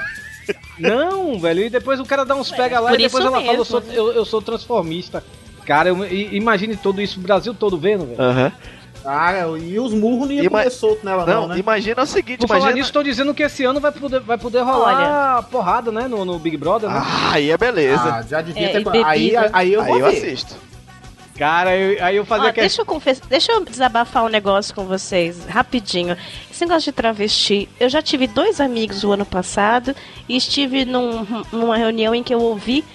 [0.80, 1.64] Não, velho.
[1.64, 3.60] E depois o cara dá uns pega lá por e depois isso ela fala, eu
[3.60, 5.24] mesmo, sou, eu, eu sou transformista.
[5.66, 8.22] Cara, eu, imagine tudo isso, o Brasil todo vendo, velho.
[8.22, 8.52] Aham.
[9.06, 11.60] Ah, e os murros não iam Ima- comer solto nela Não, não, né?
[11.60, 12.80] imagina o seguinte, Por falar imagina...
[12.80, 16.40] nisso, tô dizendo que esse ano vai poder, vai poder rolar porrada, né, no, no
[16.40, 17.02] Big Brother, né?
[17.04, 18.02] Ah, aí é beleza.
[18.02, 18.82] Ah, já devia É, ter...
[18.96, 19.04] e.
[19.04, 20.56] Aí, aí eu aí eu assisto.
[21.38, 22.60] Cara, eu- aí eu fazia Ó, que...
[22.62, 26.16] deixa eu confessar, deixa eu desabafar um negócio com vocês, rapidinho.
[26.52, 29.96] Esse negócio de travesti, eu já tive dois amigos o ano passado
[30.30, 32.86] e estive num- numa reunião em que eu ouvi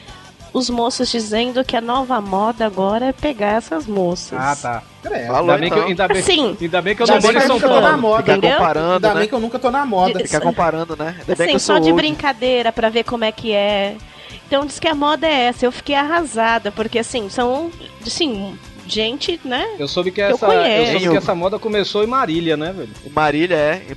[0.52, 4.38] os moços dizendo que a nova moda agora é pegar essas moças.
[4.40, 4.82] Ah, tá.
[5.02, 5.26] Credo.
[5.26, 5.88] Falou Ainda bem, que eu, então.
[5.88, 7.80] ainda, bem, Assim, ainda bem que eu não moro em que São nunca tô na
[7.82, 7.98] Paulo.
[8.02, 8.22] moda.
[8.22, 8.56] Ficar entendeu?
[8.56, 9.20] comparando, Ainda né?
[9.20, 10.18] bem que eu nunca tô na moda.
[10.20, 11.16] Ficar comparando, né?
[11.20, 13.96] Ainda bem que Assim, eu sou só de brincadeira pra ver como é que é.
[14.48, 15.66] Então diz que a moda é essa.
[15.66, 17.70] Eu fiquei arrasada, porque assim, são
[18.04, 19.62] assim, gente, né?
[19.78, 20.92] Eu soube que Eu essa, conheço.
[20.92, 22.88] eu soube que essa moda começou em Marília, né, velho?
[23.14, 23.82] Marília, é.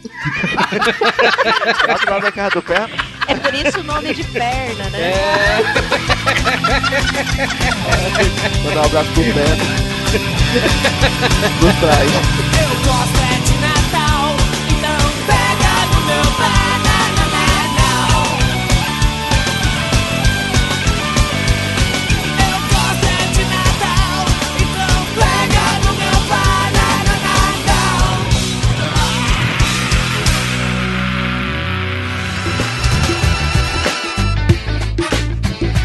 [1.87, 2.85] Lá do lado da casa do pé.
[3.29, 5.13] É por isso o nome de perna, né?
[8.65, 9.45] Mandar um abraço pro pé.
[11.61, 12.11] Por trás.
[12.59, 13.30] Eu gosto é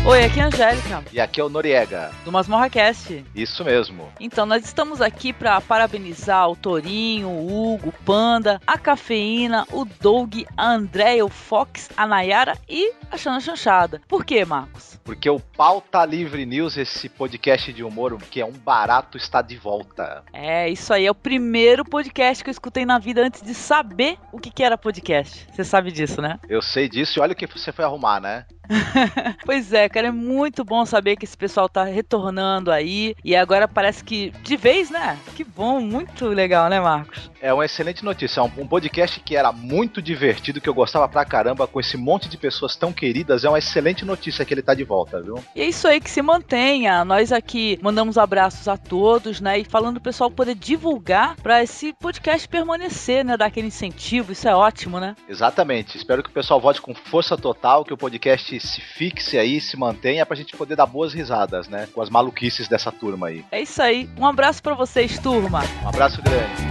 [0.09, 2.13] Oi, aqui é a Angélica, E aqui é o Noriega.
[2.25, 3.25] do Masmorra Cast.
[3.35, 4.09] Isso mesmo.
[4.21, 9.85] Então, nós estamos aqui para parabenizar o Torinho, o Hugo, o Panda, a Cafeína, o
[9.85, 14.01] Doug, a Andréia, o Fox, a Nayara e a Xana Chanchada.
[14.07, 14.97] Por quê, Marcos?
[15.05, 19.57] Porque o Pauta Livre News, esse podcast de humor que é um barato, está de
[19.57, 20.23] volta.
[20.33, 24.19] É, isso aí é o primeiro podcast que eu escutei na vida antes de saber
[24.33, 25.47] o que, que era podcast.
[25.53, 26.39] Você sabe disso, né?
[26.49, 28.47] Eu sei disso e olha o que você foi arrumar, né?
[29.45, 33.15] Pois é, cara, é muito bom saber que esse pessoal tá retornando aí.
[33.25, 35.19] E agora parece que de vez, né?
[35.35, 37.31] Que bom, muito legal, né, Marcos?
[37.41, 38.43] É uma excelente notícia.
[38.43, 42.29] Um, um podcast que era muito divertido, que eu gostava pra caramba, com esse monte
[42.29, 43.45] de pessoas tão queridas.
[43.45, 45.43] É uma excelente notícia que ele tá de volta, viu?
[45.55, 47.05] E é isso aí que se mantenha.
[47.05, 49.59] Nós aqui mandamos abraços a todos, né?
[49.59, 53.37] E falando do pessoal poder divulgar pra esse podcast permanecer, né?
[53.37, 55.15] Dar aquele incentivo, isso é ótimo, né?
[55.29, 55.97] Exatamente.
[55.97, 59.77] Espero que o pessoal volte com força total, que o podcast se fixe aí, se
[59.77, 61.89] mantenha, pra gente poder dar boas risadas, né?
[61.93, 63.45] Com as maluquices dessa turma aí.
[63.51, 64.09] É isso aí.
[64.19, 65.63] Um abraço pra vocês, turma.
[65.85, 66.67] Um abraço grande.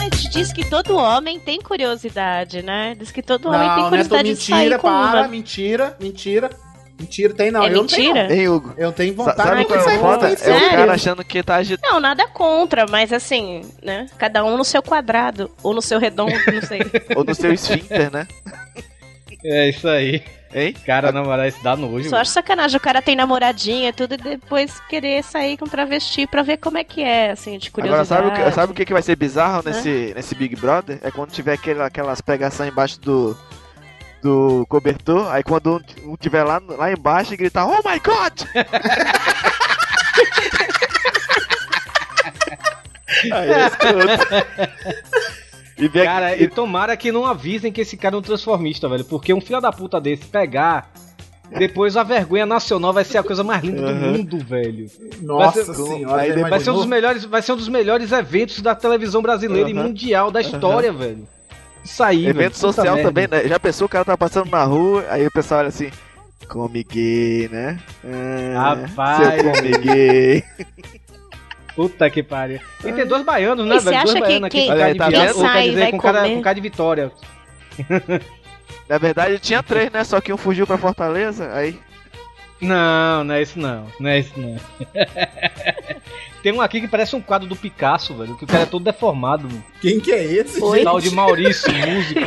[0.00, 2.94] A gente diz que todo homem tem curiosidade, né?
[2.98, 5.28] Diz que todo homem tem Não, Neto, curiosidade de sair mentira, com para, uma.
[5.28, 6.50] mentira, mentira.
[7.00, 7.64] Mentira, tem não.
[7.64, 8.34] É eu não tenho, mentira?
[8.34, 8.68] Hein, Hugo?
[8.68, 8.84] não.
[8.84, 10.28] Eu tenho vontade Sabe de qual é sair foda?
[10.28, 11.92] É o cara achando que tá agitando.
[11.92, 14.06] Não, nada contra, mas assim, né?
[14.18, 15.50] Cada um no seu quadrado.
[15.62, 16.80] Ou no seu redondo, não sei.
[17.16, 18.26] Ou no seu esfíncter, né?
[19.42, 20.22] É isso aí.
[20.52, 20.74] Hein?
[20.84, 22.08] Cara, namorar isso dá nojo.
[22.08, 22.76] Só acho sacanagem.
[22.76, 26.76] O cara tem namoradinha e tudo, e depois querer sair com travesti pra ver como
[26.76, 28.08] é que é, assim, de Agora, curiosidade.
[28.08, 30.98] sabe o, que, sabe o que, que vai ser bizarro nesse, nesse Big Brother?
[31.02, 33.38] É quando tiver aquelas pegações embaixo do,
[34.22, 38.42] do cobertor, aí quando um, um tiver lá, lá embaixo e gritar, Oh my God!
[43.32, 44.70] aí é escroto.
[45.78, 48.88] E ver Cara, aqui- e tomara que não avisem que esse cara é um transformista,
[48.88, 49.04] velho.
[49.04, 50.90] Porque um filho da puta desse pegar,
[51.56, 54.90] depois a vergonha nacional vai ser a coisa mais linda do mundo, velho.
[55.22, 58.60] Nossa Vai ser- senhora, Vai ser, um dos melhores, vai ser um dos melhores eventos
[58.60, 59.84] da televisão brasileira e Aham.
[59.84, 61.26] mundial da história, velho.
[61.84, 62.30] Isso aí, velho.
[62.40, 63.08] Evento social merda.
[63.08, 63.48] também, né?
[63.48, 65.90] Já pensou, o cara tá passando na rua, aí o pessoal olha assim,
[66.48, 67.78] come gay, né?
[68.56, 69.18] Ah, Rapaz.
[69.40, 70.44] Seu come gay.
[71.74, 72.60] Puta que pariu.
[72.84, 75.34] E tem dois baianos, né, E você acha que aqui quem- cara tá vendo?
[75.34, 76.34] Sai, dizer, vai com cara, comer.
[76.34, 77.12] com cara de vitória.
[78.88, 80.02] Na verdade tinha três, né?
[80.04, 81.78] Só que um fugiu pra Fortaleza, aí...
[82.60, 83.86] Não, não é isso não.
[83.98, 84.56] Não é isso não.
[86.42, 88.36] Tem um aqui que parece um quadro do Picasso, velho.
[88.36, 89.46] Que o cara é todo deformado.
[89.46, 89.62] mano.
[89.80, 90.78] Quem que é esse, Oi?
[90.78, 90.84] gente?
[90.84, 92.20] Tal de Maurício, músico.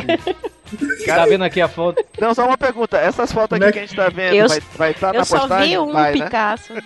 [1.04, 2.04] Tá vendo aqui a foto?
[2.20, 4.48] Não, só uma pergunta, essas fotos Como aqui é que a gente tá vendo, Eu-
[4.76, 5.68] vai estar tá Eu na só postagem?
[5.70, 6.24] vi um vai, né?
[6.24, 6.72] Picasso.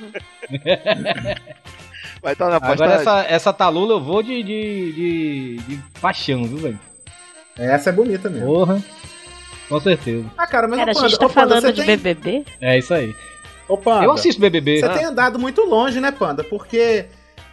[2.21, 2.97] Vai estar na Agora postagem?
[3.01, 6.79] essa, essa Talula eu vou de, de, de, de paixão, viu, velho?
[7.57, 8.47] Essa é bonita mesmo.
[8.47, 8.83] Porra.
[9.69, 10.25] Com certeza.
[10.37, 11.97] Ah, cara, mas Cara, a gente tá ô, Panda, falando de tem...
[11.97, 12.45] BBB?
[12.61, 13.15] É isso aí.
[13.69, 14.81] Ô, Panda, Eu assisto BBB.
[14.81, 16.43] Você tem andado muito longe, né, Panda?
[16.43, 17.07] Porque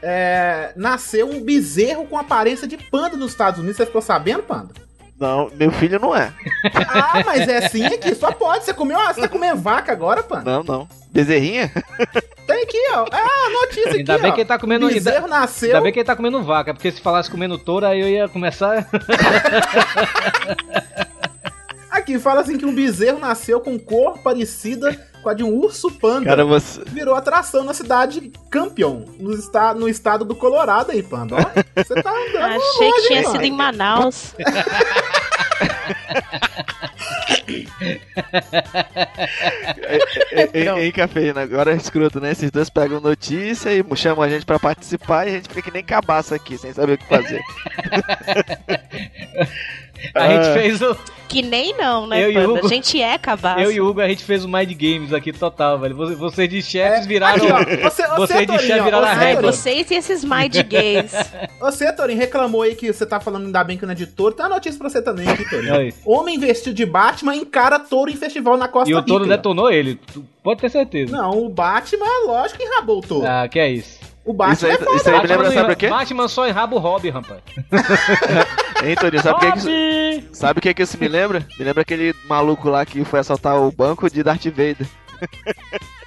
[0.08, 3.78] é, nasceu um bezerro com aparência de panda nos Estados Unidos.
[3.78, 4.70] Você ficou sabendo, Panda?
[5.20, 6.32] Não, meu filho não é.
[6.90, 8.66] Ah, mas é assim aqui, só pode.
[8.66, 10.44] Você comeu, ah, você tá comendo vaca agora, Panda?
[10.52, 10.88] Não, não.
[11.10, 11.72] Bezerrinha?
[12.46, 13.06] Tem aqui, ó.
[13.12, 14.34] É a notícia aqui, Ainda bem ó.
[14.36, 14.86] que ele tá comendo.
[14.86, 15.70] O Ainda, bezerro nasceu.
[15.70, 18.28] ainda bem que ele tá comendo vaca, porque se falasse comendo touro, aí eu ia
[18.28, 18.86] começar.
[22.06, 25.90] Aqui fala assim que um bezerro nasceu com cor parecida com a de um urso
[25.90, 26.26] panda.
[26.26, 26.84] Cara, você...
[26.86, 31.34] Virou atração na cidade de Campion, no, esta, no estado do Colorado aí, Panda.
[31.34, 31.40] Ó,
[31.76, 33.46] você tá andando Achei que longe, tinha hein, sido mano?
[33.46, 34.36] em Manaus.
[40.54, 42.32] Ei, ei, cafeína, agora é escroto, né?
[42.32, 45.72] Esses dois pegam notícia e chamam a gente pra participar e a gente fica que
[45.72, 47.42] nem cabaça aqui, sem saber o que fazer.
[50.14, 50.54] A gente Ah.
[50.54, 50.96] fez o.
[51.28, 52.50] Que nem não, né, Eu e Panda?
[52.50, 53.60] Hugo- A gente é cabaço.
[53.60, 55.96] Eu e o Hugo, a gente fez o Mind Games aqui total, velho.
[55.96, 57.36] Você- Vocês de chefes É, viraram.
[57.36, 59.36] aqui, ó, você, você, Vocês de Torinho, chefe ó, viraram a você, régua.
[59.42, 61.12] Torinho, Vocês e esses mind gays.
[61.60, 64.36] Você, Torinho, reclamou aí que você tá falando ainda bem que não é de touro.
[64.36, 65.74] Tem uma notícia pra você também aqui, Torinho.
[65.76, 65.94] Aí.
[66.06, 69.08] Homem vestido de Batman encara touro em festival na Costa E o Rica.
[69.08, 70.00] touro detonou ele.
[70.44, 71.12] Pode ter certeza.
[71.18, 73.26] Não, o Batman, lógico que enrabou o touro.
[73.28, 74.00] Ah, que é isso.
[74.24, 74.96] O Batman Isso aí- é foda.
[74.96, 75.88] isso aí me lembra, sabe quê?
[75.88, 77.40] Batman só enraba o Hobby, rapaz.
[78.84, 79.70] Hein, Toninho, sabe o que, que isso...
[79.70, 80.30] Hobby!
[80.36, 81.46] Sabe o que, que isso me lembra?
[81.58, 84.88] Me lembra aquele maluco lá que foi assaltar o banco de Darth Vader.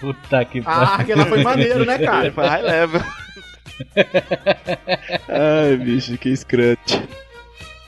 [0.01, 0.95] Puta que Ah, pariu.
[1.01, 2.31] aquela foi maneiro, né, cara?
[2.33, 3.01] foi high level.
[5.29, 7.03] Ai, bicho, que scrunch.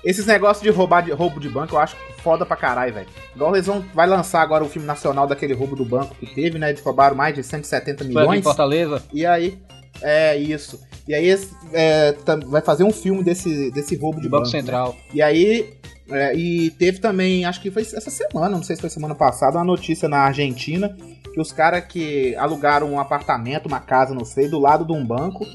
[0.04, 3.06] Esses negócios de roubar de roubo de banco eu acho foda pra caralho, velho.
[3.36, 6.58] Igual eles vão vai lançar agora o filme nacional daquele roubo do banco que teve,
[6.58, 6.70] né?
[6.70, 8.42] Eles roubaram mais de 170 Foi aqui em milhões.
[8.44, 9.02] Fortaleza.
[9.12, 9.58] E aí,
[10.00, 10.80] é isso.
[11.08, 11.28] E aí
[11.72, 12.14] é,
[12.46, 14.54] vai fazer um filme desse, desse roubo de Banco banco.
[14.56, 14.60] né?
[14.60, 14.96] Central.
[15.12, 15.74] E aí,
[16.10, 19.58] é, e teve também, acho que foi essa semana, não sei se foi semana passada,
[19.58, 20.96] uma notícia na Argentina
[21.32, 25.04] que os caras que alugaram um apartamento, uma casa, não sei, do lado de um
[25.04, 25.46] banco,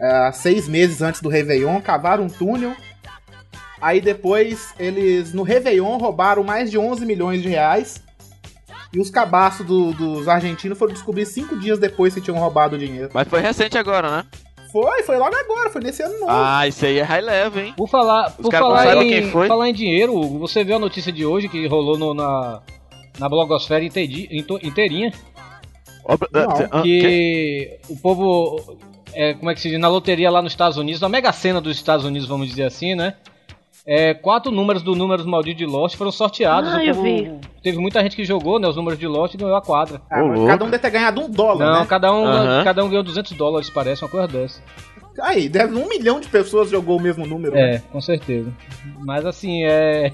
[0.00, 2.74] é, seis meses antes do Réveillon, cavaram um túnel.
[3.80, 8.02] Aí depois eles, no Réveillon, roubaram mais de 11 milhões de reais.
[8.92, 12.78] E os cabaços do- dos argentinos foram descobrir cinco dias depois que tinham roubado o
[12.78, 13.10] dinheiro.
[13.12, 14.24] Mas foi recente agora, né?
[14.74, 16.32] Foi, foi logo agora, foi nesse ano novo.
[16.32, 17.74] Ah, isso aí é high level, hein?
[17.76, 19.46] Por falar, por falar, em, quem foi?
[19.46, 22.60] falar em dinheiro, Hugo, você viu a notícia de hoje que rolou no- na,
[23.20, 25.12] na blogosfera inteirinha?
[26.04, 28.76] Obra- Não, ah, que- que o povo,
[29.12, 31.60] é, como é que se diz, na loteria lá nos Estados Unidos, na mega cena
[31.60, 33.14] dos Estados Unidos, vamos dizer assim, né?
[33.86, 36.72] É, quatro números do números malditos de Lost foram sorteados.
[36.72, 37.30] Ah, O eu povo- vi.
[37.62, 38.66] Teve muita gente que jogou, né?
[38.66, 40.00] Os números de Lost e ganhou a quadra.
[40.10, 40.46] Ah, louco.
[40.46, 41.86] cada um deve ter ganhado um dólar, Não, né?
[41.86, 42.64] cada, um, Aham.
[42.64, 44.62] cada um ganhou 200 dólares, parece, uma coisa dessa.
[45.20, 47.54] Aí, deve um milhão de pessoas jogou o mesmo número.
[47.54, 47.74] né?
[47.74, 48.50] É, com certeza.
[49.00, 50.12] Mas assim, é.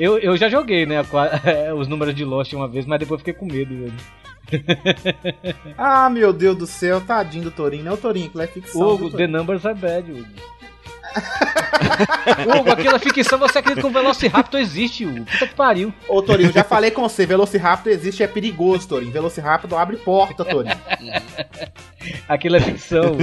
[0.00, 1.04] Eu, eu já joguei, né, a
[1.74, 3.92] os números de Lost uma vez, mas depois fiquei com medo, velho.
[5.78, 7.92] Ah, meu Deus do céu, tadinho do Torinho, né?
[7.92, 8.80] O Torinho, que é ficção.
[8.82, 10.24] Hugo, viu, the numbers are bad, Hugo.
[12.58, 15.24] Hugo, aquilo é ficção, você acredita que um Velociraptor existe, Hugo?
[15.24, 15.92] Puta que pariu.
[16.08, 19.12] Ô, Torinho, eu já falei com você, Velociraptor existe, é perigoso, Torinho.
[19.12, 20.76] Velociraptor abre porta, Torinho.
[22.28, 23.16] Aquilo é ficção.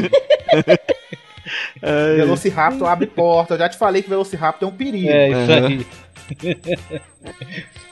[1.82, 3.54] Ai, Velociraptor abre porta.
[3.56, 5.10] Eu já te falei que Velociraptor é um perigo.
[5.10, 5.88] É, isso aí.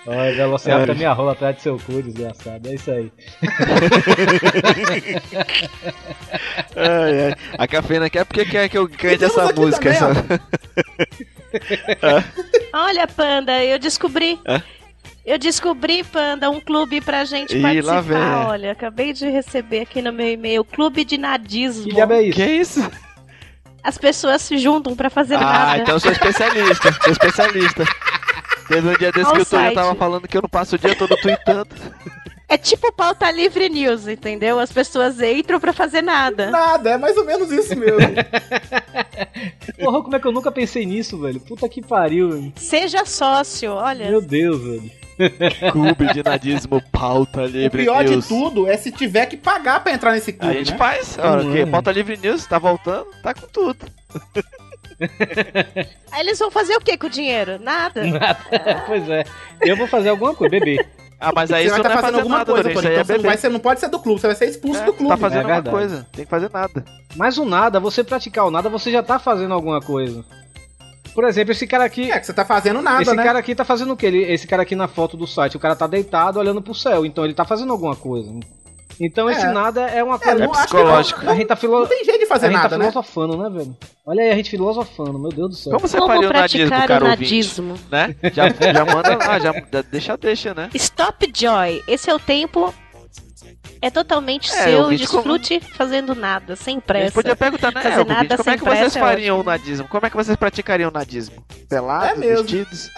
[0.06, 2.70] Olha, Velociraptor minha rola atrás do seu cu, desgraçado.
[2.70, 3.12] É isso aí.
[6.76, 7.36] Ai, ai.
[7.58, 9.90] A cafeína quer porque quer que eu cante essa música.
[9.90, 10.12] Essa...
[12.74, 14.40] Olha, Panda, eu descobri.
[14.48, 14.62] Hã?
[15.26, 18.02] Eu descobri, Panda, um clube pra gente Ih, lá participar.
[18.02, 18.46] vem.
[18.48, 21.84] Olha, acabei de receber aqui no meu e-mail, Clube de Nadismo.
[21.84, 22.36] Que diabo é isso?
[22.38, 22.92] Que isso?
[23.84, 25.82] As pessoas se juntam pra fazer Ah, nada.
[25.82, 26.92] então eu sou especialista.
[27.04, 27.84] Sou especialista.
[28.68, 29.74] Teve um dia desse Olha que o o site.
[29.76, 31.70] tava falando que eu não passo o dia todo tweetando.
[32.50, 34.58] É tipo pauta livre news, entendeu?
[34.60, 36.50] As pessoas entram pra fazer nada.
[36.50, 37.98] Nada, é mais ou menos isso mesmo.
[39.80, 41.40] Porra, como é que eu nunca pensei nisso, velho?
[41.42, 42.54] Puta que pariu, velho.
[42.56, 44.10] Seja sócio, olha.
[44.10, 44.92] Meu Deus, velho.
[45.72, 48.24] Clube de nadismo, pauta O livre pior news.
[48.24, 50.78] de tudo é se tiver que pagar pra entrar nesse A clube, gente né?
[50.78, 51.18] faz.
[51.20, 51.72] Olha, Hum, que hum.
[51.72, 53.80] pauta livre news, tá voltando, tá com tudo.
[56.12, 57.60] Aí eles vão fazer o que com o dinheiro?
[57.60, 58.02] Nada.
[58.88, 59.24] pois é.
[59.62, 60.86] Eu vou fazer alguma coisa, bebê.
[61.20, 63.04] Ah, mas aí Você vai estar é fazendo fazer alguma nada, coisa, aí Então é
[63.04, 64.94] você não, vai, você não pode ser do clube, você vai ser expulso É, do
[64.94, 65.10] clube.
[65.10, 65.76] Tá fazendo É alguma verdade.
[65.76, 66.86] coisa, tem que fazer nada.
[67.16, 70.24] Mas o nada, você praticar o nada, você já tá fazendo alguma coisa.
[71.16, 72.12] Por exemplo, esse cara aqui.
[72.12, 73.24] É, que você tá fazendo nada, esse né?
[73.24, 74.06] cara aqui tá fazendo o quê?
[74.06, 77.04] Ele- esse cara aqui na foto do site, o cara tá deitado olhando pro céu,
[77.04, 78.32] então ele tá fazendo alguma coisa.
[79.00, 79.52] Então esse É.
[79.52, 80.48] nada é uma É, coisa.
[80.48, 81.24] que psicológico.
[81.24, 81.80] não, A gente tá, filo...
[81.80, 82.90] não tem jeito de a fazer gente nada, tá né?
[82.92, 83.78] filosofando, né, velho?
[84.06, 85.74] Olha aí a gente filosofando, meu Deus do céu.
[85.74, 87.24] Como você Como faria o nadismo, praticar cara o ouvinte?
[87.34, 87.76] nadismo?
[87.92, 88.16] Né?
[88.34, 89.54] Já, já manda lá, já
[89.92, 90.70] deixa, deixa, né?
[90.74, 91.84] Stop Joy.
[91.88, 92.74] Esse é o tempo.
[93.80, 97.12] É totalmente É, seu, desfrute fazendo nada, sem A gente pressa.
[97.14, 99.88] podia perguntar, né, Fazer nada como é que vocês é fariam o nadismo?
[99.88, 101.46] Como é que vocês praticariam o nadismo?
[101.70, 102.44] Pelados, É mesmo.
[102.44, 102.90] vestidos?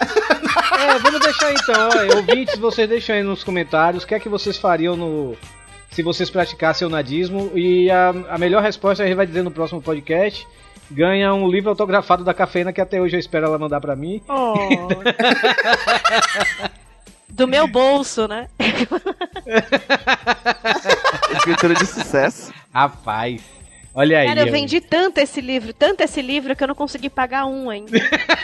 [0.80, 4.28] É, vamos deixar então, ó, ouvintes, vocês deixam aí nos comentários o que é que
[4.30, 5.36] vocês fariam no.
[5.90, 7.50] Se vocês praticassem o nadismo.
[7.54, 10.46] E a, a melhor resposta a gente vai dizer no próximo podcast.
[10.90, 14.20] Ganha um livro autografado da cafeína que até hoje eu espero ela mandar pra mim.
[14.28, 14.54] Oh.
[17.30, 18.48] Do meu bolso, né?
[21.36, 22.52] Escritura de sucesso.
[22.74, 23.40] Rapaz,
[23.94, 24.26] olha aí.
[24.26, 27.70] Cara, eu vendi tanto esse livro, tanto esse livro que eu não consegui pagar um
[27.70, 27.92] ainda.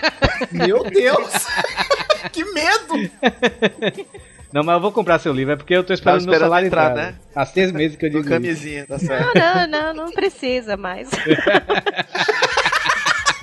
[0.53, 1.47] Meu Deus!
[2.33, 3.11] que medo!
[4.57, 6.49] Não, mas eu vou comprar seu livro, é porque eu tô esperando, Tava meu esperando
[6.49, 7.13] salário entrar, entrar.
[7.13, 7.15] né?
[7.35, 8.41] Há seis meses que eu Com digo isso.
[8.41, 9.35] camisinha, tá certo.
[9.37, 11.11] Não, não, não, não precisa mais.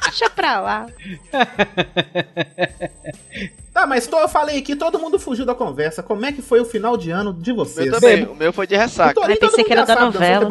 [0.05, 0.87] Deixa pra lá.
[3.71, 6.01] Tá, mas tô, eu falei aqui, todo mundo fugiu da conversa.
[6.01, 7.87] Como é que foi o final de ano de vocês?
[7.89, 9.13] meu também, o meu foi de ressaca.
[9.13, 10.47] Torinho, Ai, todo pensei que era da sabe, novela.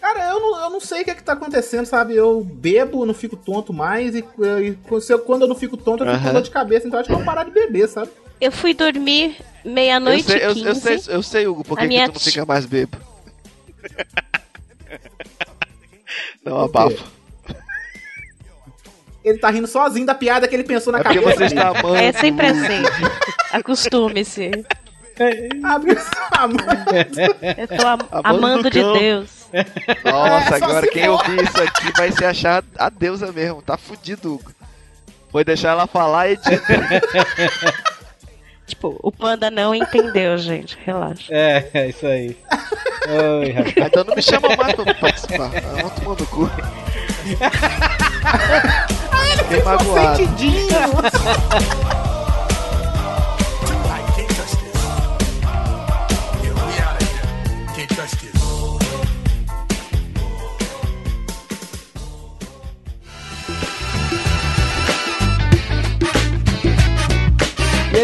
[0.00, 2.14] Cara, eu não, eu não sei o que é que tá acontecendo, sabe?
[2.16, 4.76] Eu bebo, não fico tonto mais, e, e
[5.10, 6.32] eu- quando eu não fico tonto, eu fico com Aham.
[6.34, 8.10] dor de cabeça, então acho que eu vou parar de beber, sabe?
[8.42, 10.80] Eu fui dormir Eu meia-noite e eu, eu 15.
[10.80, 12.96] sei, eu sei, Hugo, por A que, tu não fica mais bebo?
[16.44, 16.76] Não, quê?
[16.76, 17.04] abafa.
[19.24, 21.36] Ele tá rindo sozinho da piada que ele pensou na É cabeça.
[21.36, 21.94] você está amando.
[21.94, 22.82] É sempre assim.
[23.52, 24.50] Acostume-se.
[25.62, 25.96] Abre
[26.32, 26.56] a mão.
[27.56, 28.92] Eu tô am- amando do de cão.
[28.98, 29.46] Deus.
[30.04, 31.10] Nossa, É, agora quem for.
[31.12, 33.62] ouvir isso aqui vai se achar a deusa mesmo.
[33.62, 34.50] Tá fudido, Hugo.
[35.30, 36.36] Foi deixar ela falar e.
[38.72, 40.78] Tipo, o panda não entendeu, gente.
[40.82, 41.30] Relaxa.
[41.30, 42.34] É, é isso aí.
[43.06, 43.76] Oi, rapaz.
[43.76, 45.50] Então não me chama mais pra participar.
[45.76, 46.50] Vamos tomar no cu.
[49.36, 50.16] Fiquei magoado.
[50.16, 50.68] Sentidinho.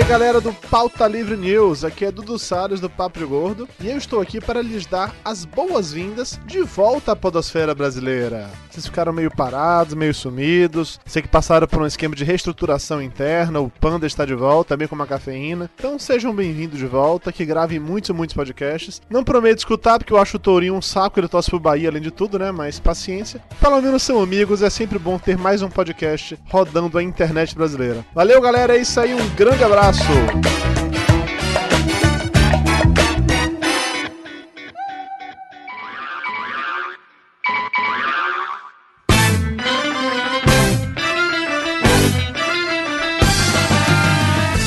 [0.08, 4.22] Galera do Pauta Livre News, aqui é Dudu Salles do Papo Gordo e eu estou
[4.22, 8.48] aqui para lhes dar as boas-vindas de volta à podosfera brasileira.
[8.70, 13.60] Vocês ficaram meio parados, meio sumidos, sei que passaram por um esquema de reestruturação interna,
[13.60, 15.70] o Panda está de volta, também com uma cafeína.
[15.78, 19.02] Então sejam bem-vindos de volta, que gravem muitos e muitos podcasts.
[19.10, 22.00] Não prometo escutar porque eu acho o Tourinho um saco, ele torce pro Bahia além
[22.00, 22.50] de tudo, né?
[22.50, 23.42] Mas paciência.
[23.60, 28.02] Pelo menos são amigos, é sempre bom ter mais um podcast rodando a internet brasileira.
[28.14, 29.97] Valeu galera, é isso aí, um grande abraço.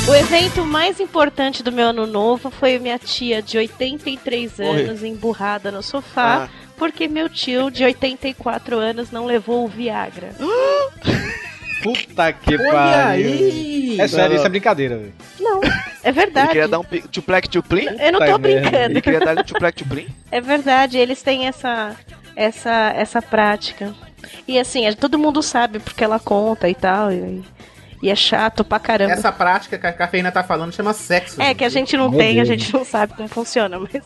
[0.10, 4.66] O evento mais importante do meu ano novo foi minha tia de 83 Oi.
[4.66, 6.49] anos emburrada no sofá, Ah.
[6.78, 10.36] porque meu tio de 84 anos não levou o Viagra.
[11.82, 14.01] Puta que pariu.
[14.01, 14.36] É sério, Não.
[14.38, 15.13] isso é brincadeira, velho.
[15.39, 15.69] Não, é
[16.03, 16.47] Ele verdade.
[16.49, 17.86] queria dar um tuplec tuplim?
[17.99, 18.75] Eu não tô brincando.
[18.77, 20.07] Ele queria dar um tuplec tuplim?
[20.32, 21.95] É verdade, eles têm essa
[22.36, 23.93] essa essa prática.
[24.47, 27.11] E assim, é- todo mundo sabe porque ela conta e tal.
[27.11, 27.43] E,
[28.03, 29.13] E é chato pra caramba.
[29.13, 31.39] Essa prática que a cafeína tá falando chama sexo.
[31.39, 32.47] É que a gente não Meu tem, a Deus.
[32.47, 34.01] gente não sabe como funciona, mas.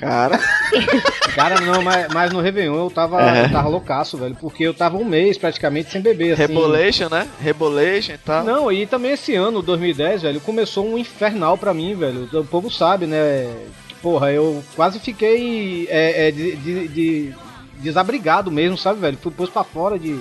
[0.00, 0.40] Cara,
[1.34, 3.44] Cara, não, mas, mas no Réveillon eu tava, É.
[3.44, 4.34] eu tava loucaço, velho.
[4.40, 6.42] Porque eu tava um mês praticamente sem beber, assim.
[6.42, 7.28] Rebolation, né?
[7.40, 8.42] Rebolation e tal.
[8.44, 12.28] Não, e também esse ano, 2010, velho, começou um infernal pra mim, velho.
[12.32, 13.48] O povo sabe, né?
[14.02, 17.34] Porra, eu quase fiquei é, é, de, de- de-
[17.76, 19.18] desabrigado mesmo, sabe, velho?
[19.20, 20.18] Fui posto pra fora de,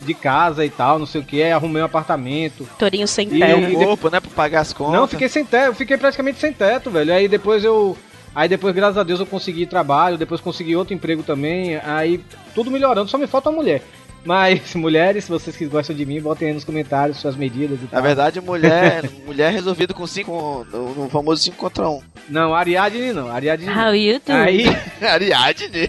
[0.00, 2.66] de casa e tal, não sei o que, arrumei um apartamento.
[2.78, 3.52] Torinho sem E- terra.
[3.58, 4.20] e- o corpo, né?
[4.20, 4.94] Pra pagar as contas.
[4.94, 7.12] Não, eu fiquei sem teto, eu fiquei praticamente sem teto, velho.
[7.12, 7.96] Aí depois eu.
[8.38, 11.74] Aí depois, graças a Deus, eu consegui trabalho, depois consegui outro emprego também.
[11.82, 12.22] Aí
[12.54, 13.82] tudo melhorando, só me falta uma mulher.
[14.24, 17.82] Mas, mulheres, se vocês que gostam de mim, botem aí nos comentários suas medidas e
[17.86, 18.02] Na tal.
[18.02, 21.92] verdade, mulher, mulher resolvido com 5 no, no famoso 5 contra 1.
[21.92, 22.00] Um.
[22.28, 23.86] Não, Ariadne não, Ariadne não.
[23.88, 24.32] How you do?
[24.32, 24.66] Aí,
[25.02, 25.88] Ariadne.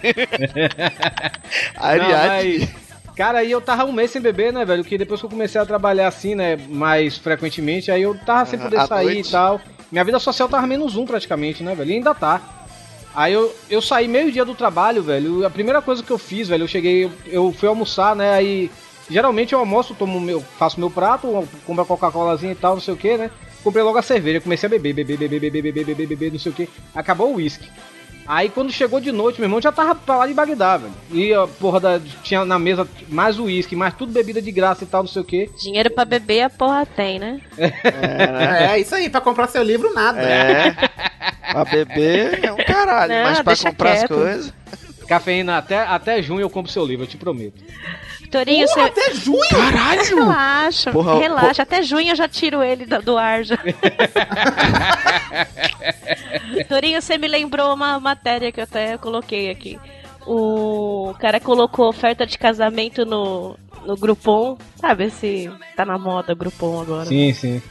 [1.76, 2.58] Não, Ariadne.
[2.58, 4.82] mas, cara, aí eu tava um mês sem beber, né, velho?
[4.82, 8.58] Que depois que eu comecei a trabalhar assim, né, mais frequentemente, aí eu tava sem
[8.58, 9.28] poder sair noite.
[9.28, 9.60] e tal.
[9.90, 11.90] Minha vida social tava menos um praticamente, né, velho?
[11.90, 12.40] E ainda tá.
[13.14, 15.44] Aí eu, eu saí meio dia do trabalho, velho.
[15.44, 18.34] A primeira coisa que eu fiz, velho, eu cheguei, eu, fui almoçar, né?
[18.34, 18.70] Aí
[19.10, 22.94] geralmente eu almoço, tomo meu, faço meu prato, compro a Coca-Colazinha e tal, não sei
[22.94, 23.30] o que, né?
[23.64, 26.52] Comprei logo a cerveja, comecei a beber, beber, beber, beber, beber, beber, beber, não sei
[26.52, 26.68] o que.
[26.94, 27.68] Acabou o uísque.
[28.26, 30.92] Aí quando chegou de noite, meu irmão já tava pra lá de Bagdá, velho.
[31.10, 34.86] E a porra da, tinha na mesa mais uísque, mais tudo bebida de graça e
[34.86, 35.50] tal, não sei o que.
[35.60, 37.40] Dinheiro pra beber a porra tem, né?
[37.58, 40.20] É, isso aí, pra comprar seu livro, nada.
[40.20, 40.74] É.
[41.52, 44.14] Pra beber é um caralho, Não, mas pra comprar quieto.
[44.14, 44.52] as coisas.
[45.08, 47.60] Cafeína, até, até junho eu compro seu livro, eu te prometo.
[48.30, 49.00] Torinho, Porra, você.
[49.00, 49.48] até junho!
[49.50, 50.16] Caralho!
[50.16, 51.62] Relaxa, Porra, relaxa.
[51.62, 53.58] Até junho eu já tiro ele do, do ar já.
[56.68, 59.78] Torinho, você me lembrou uma matéria que eu até coloquei aqui.
[60.26, 64.56] O cara colocou oferta de casamento no, no Groupon.
[64.76, 67.06] Sabe se tá na moda Groupon agora?
[67.06, 67.62] Sim, sim.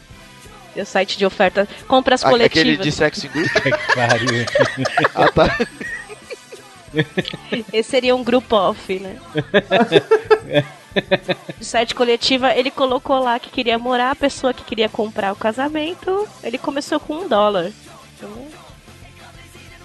[0.76, 1.68] O site de oferta.
[1.88, 2.86] Compras A- Aquele coletivas.
[2.86, 3.50] de sexo em grupo.
[5.16, 5.58] Ah, tá.
[7.74, 9.18] Esse seria um group off, né?
[11.58, 15.36] De site coletiva, ele colocou lá que queria morar, a pessoa que queria comprar o
[15.36, 17.72] casamento, ele começou com um dólar.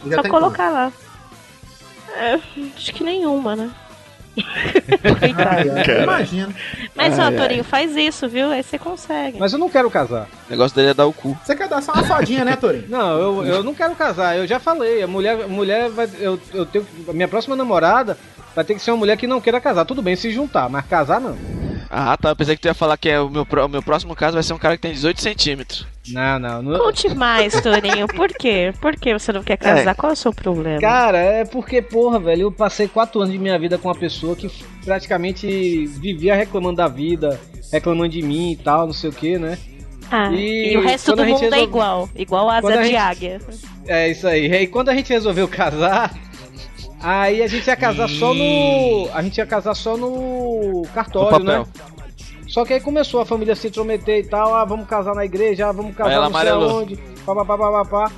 [0.05, 0.93] Então, só colocar lá.
[2.17, 2.41] É,
[2.77, 3.71] acho que nenhuma, né?
[5.37, 6.03] Cara.
[6.03, 6.55] Imagina.
[6.95, 7.37] Mas, ó, Ai, ai.
[7.37, 8.51] Torinho, faz isso, viu?
[8.51, 9.39] Aí você consegue.
[9.39, 10.27] Mas eu não quero casar.
[10.49, 11.37] O negócio dele é dar o cu.
[11.45, 12.85] Você quer dar só uma fodinha, né, Torinho?
[12.89, 14.37] Não, eu, eu não quero casar.
[14.37, 15.03] Eu já falei.
[15.03, 16.09] A mulher, mulher vai.
[16.19, 16.87] Eu, eu tenho.
[17.09, 18.19] A minha próxima namorada
[18.55, 19.85] vai ter que ser uma mulher que não queira casar.
[19.85, 21.37] Tudo bem se juntar, mas casar não.
[21.91, 22.31] Ah, tá.
[22.31, 24.43] Eu pensei que tu ia falar que é o meu, o meu próximo caso vai
[24.43, 25.87] ser um cara que tem 18 centímetros.
[26.09, 26.63] Não, não.
[26.63, 26.79] não.
[26.79, 28.07] Conte mais, Torinho.
[28.09, 28.73] Por quê?
[28.81, 29.95] Por que você não quer casar?
[29.95, 30.81] Qual é o seu problema?
[30.81, 34.37] Cara, é porque, porra, velho, eu passei quatro anos de minha vida com uma pessoa
[34.37, 34.51] que
[34.85, 37.41] praticamente vivia reclamando da vida,
[37.73, 39.59] reclamando de mim e tal, não sei o que, né?
[40.11, 42.09] Ah, E e, o resto do mundo é resolve- igual.
[42.15, 43.41] Igual asa Quando a de gente- águia.
[43.87, 44.47] É isso aí.
[44.49, 46.15] E aí quando a gente resolveu casar,
[47.05, 49.09] aí a gente ia casar só no.
[49.13, 51.65] A gente ia casar só no cartório, No né?
[52.49, 55.69] Só que aí começou a família se intrometer e tal, ah, vamos casar na igreja,
[55.69, 56.71] ah, vamos casar não sei amarelou.
[56.71, 56.97] aonde,
[57.27, 58.13] pá, pá, pá, pá, pá, pá.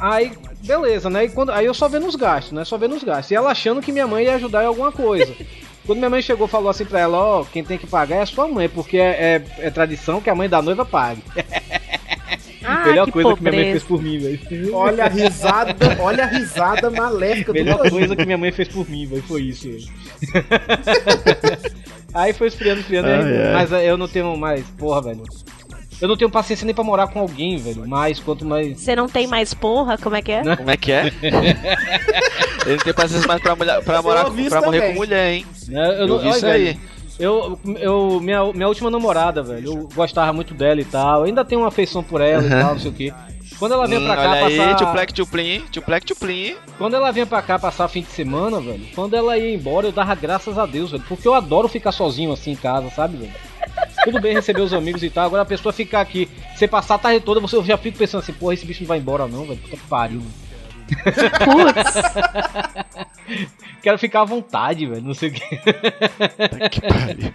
[0.00, 0.32] Aí,
[0.64, 1.24] beleza, né?
[1.26, 2.64] E quando, aí eu só vendo os gastos, né?
[2.64, 3.30] Só vendo os gastos.
[3.30, 5.32] E ela achando que minha mãe ia ajudar em alguma coisa.
[5.86, 8.26] Quando minha mãe chegou, falou assim pra ela, ó, quem tem que pagar é a
[8.26, 11.22] sua mãe, porque é, é- é tradição que a mãe da noiva pague.
[12.70, 13.70] Ah, Melhor que coisa que minha mãe pobreza.
[13.70, 14.74] fez por mim, velho.
[14.74, 18.88] Olha a risada, olha a risada maléfica do Melhor coisa que minha mãe fez por
[18.88, 19.68] mim, velho, foi isso.
[19.70, 19.84] velho.
[22.14, 23.52] aí foi esfriando, esfriando, aí- Ai, ai.
[23.54, 25.22] mas eh, eu não tenho mais, porra, velho.
[26.00, 27.88] Eu não tenho paciência nem pra morar com alguém, velho.
[27.88, 28.78] Mais, quanto mais.
[28.80, 29.98] Você não tem mais porra?
[29.98, 30.44] Como é que é?
[30.44, 30.54] Né?
[30.54, 31.06] Como é que é?
[32.64, 35.46] Ele não tem paciência mais pra, mulher, pra, morar, pra morrer com mulher, hein?
[35.66, 35.88] Né?
[35.88, 36.78] Eu, Eu não, vi olha, isso velho, aí.
[37.18, 41.20] Eu, eu, minha, minha última namorada, velho, eu gostava muito dela e tal.
[41.20, 43.12] Eu ainda tenho uma afeição por ela e tal, não sei o quê.
[43.58, 44.74] Quando ela vinha Hum, pra cá olha aí, passar.
[44.76, 46.54] tio Plec, tio Plim, tio Plec, tio Plim.
[46.76, 49.92] Quando ela vinha pra cá passar fim de semana, velho, quando ela ia embora, eu
[49.92, 51.02] dava graças a Deus, velho.
[51.08, 53.32] Porque eu adoro ficar sozinho assim em casa, sabe, velho?
[54.04, 56.98] Tudo bem receber os amigos e tal, agora a pessoa ficar aqui, você passar a
[56.98, 59.44] tarde toda, você eu já fico pensando assim, porra, esse bicho não vai embora não,
[59.44, 59.58] velho.
[59.58, 60.22] Puta que pariu.
[60.94, 61.94] Putz.
[63.82, 65.02] Quero ficar à vontade, velho.
[65.02, 65.40] Não sei o que.
[66.70, 67.34] Que pariu.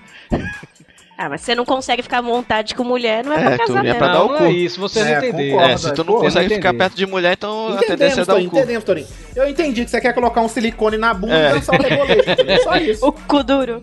[1.15, 3.79] Ah, mas você não consegue ficar à vontade com mulher, não é, É, pra casar
[3.79, 3.99] é mesmo.
[3.99, 4.43] pra dar o não cu.
[4.45, 5.51] é isso, você É, não entender.
[5.51, 5.71] concordo.
[5.71, 7.95] É, se tu não Pô, consegue não ficar perto de mulher, então a tendência é
[7.95, 8.57] Entendemos, dar Torinho, o cu.
[8.57, 9.07] entendemos, Torinho.
[9.35, 11.49] Eu entendi que você quer colocar um silicone na bunda É.
[11.51, 12.63] e dançar o rebolete.
[12.63, 13.07] Só isso.
[13.07, 13.81] O cu duro.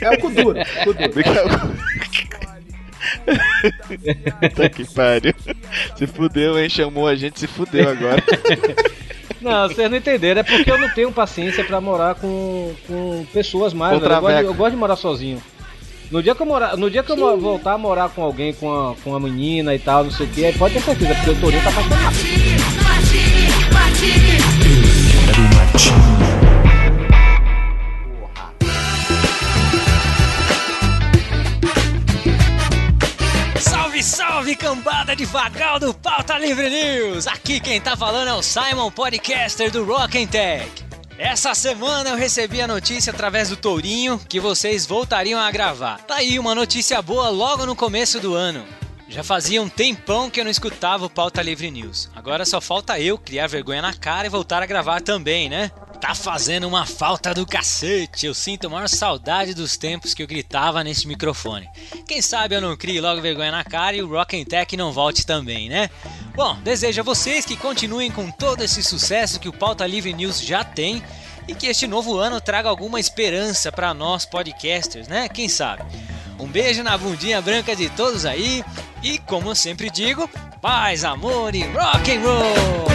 [0.00, 0.58] É o cu duro.
[0.84, 1.12] cu duro.
[4.40, 5.34] Puta que pariu.
[5.96, 6.68] Se fudeu, hein?
[6.68, 8.22] Chamou a gente, se fudeu agora.
[9.40, 10.40] Não, vocês não entenderam.
[10.40, 13.92] É porque eu não tenho paciência pra morar com, com pessoas mais.
[13.92, 15.40] Eu gosto, de, eu gosto de morar sozinho.
[16.10, 18.66] No dia que eu, morar, no dia que eu voltar a morar com alguém, com
[18.66, 21.30] uma, com uma menina e tal, não sei o que, aí pode ter certeza, porque
[21.30, 22.16] o Torinho tá apaixonado.
[23.98, 24.57] Salve,
[34.08, 37.26] salve, cambada de vagal do Pauta Livre News!
[37.26, 40.70] Aqui quem tá falando é o Simon, podcaster do Rock and Tech.
[41.18, 45.98] Essa semana eu recebi a notícia através do Tourinho que vocês voltariam a gravar.
[46.06, 48.64] Tá aí uma notícia boa logo no começo do ano.
[49.08, 52.10] Já fazia um tempão que eu não escutava o Pauta Livre News.
[52.14, 55.70] Agora só falta eu criar vergonha na cara e voltar a gravar também, né?
[55.98, 58.26] Tá fazendo uma falta do cacete.
[58.26, 61.66] Eu sinto a maior saudade dos tempos que eu gritava nesse microfone.
[62.06, 65.24] Quem sabe eu não crie logo vergonha na cara e o Rock Tech não volte
[65.24, 65.88] também, né?
[66.36, 70.38] Bom, desejo a vocês que continuem com todo esse sucesso que o Pauta Livre News
[70.38, 71.02] já tem
[71.48, 75.30] e que este novo ano traga alguma esperança para nós podcasters, né?
[75.30, 75.82] Quem sabe?
[76.38, 78.64] Um beijo na bundinha branca de todos aí
[79.02, 80.28] e, como sempre digo,
[80.60, 82.87] paz, amor e rock and roll!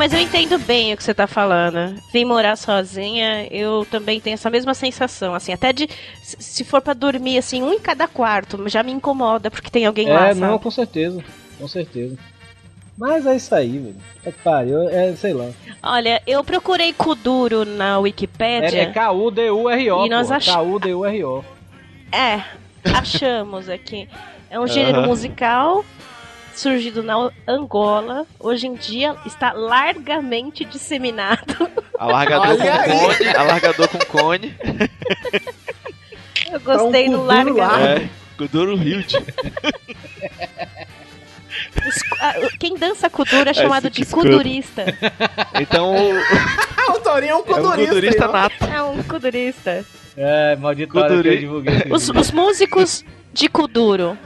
[0.00, 1.94] Mas eu entendo bem o que você tá falando.
[2.12, 5.86] Vim morar sozinha, eu também tenho essa mesma sensação, assim, até de
[6.22, 10.08] se- for pra dormir assim, um em cada quarto, já me incomoda porque tem alguém
[10.08, 11.22] lá, É, não, com certeza.
[11.58, 12.16] Com certeza.
[12.96, 13.96] Mas é isso aí, velho.
[14.16, 15.50] Puta que pariu, é, sei lá.
[15.82, 18.82] Olha, eu procurei Kuduro na É, Wikipédia.
[18.82, 20.06] é K-U-D-U-R-O.
[20.06, 20.34] E nós pô.
[20.34, 21.44] ach- K-U-D-U-R-O.
[22.12, 22.42] É,
[22.84, 24.08] achamos aqui.
[24.50, 25.84] É um gênero musical
[26.54, 28.26] surgido na Angola.
[28.38, 31.70] Hoje em dia está largamente disseminado.
[31.98, 34.54] Alargador com cone, alargador com cone.
[36.50, 37.80] Eu gostei Tá um do Kuduro larga.
[38.02, 39.14] É, Kuduro Hilt.
[41.86, 44.84] Os- ah, Quem dança Kuduro é É, chamado fica de kudurista.
[45.60, 45.94] Então,
[46.94, 47.86] o Torinho é um É um kudurista.
[47.94, 48.64] kudurista nato.
[48.64, 49.84] É um kudurista.
[50.16, 51.82] É, maldito que eu divulguei.
[51.90, 54.18] Os, os músicos de Kuduro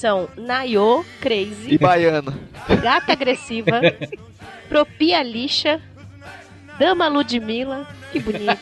[0.00, 2.32] são Nayo, Crazy, E baiano.
[2.82, 3.80] Gata Agressiva,
[4.68, 5.80] Propia Lixa,
[6.78, 8.58] Dama Ludmilla, que bonito.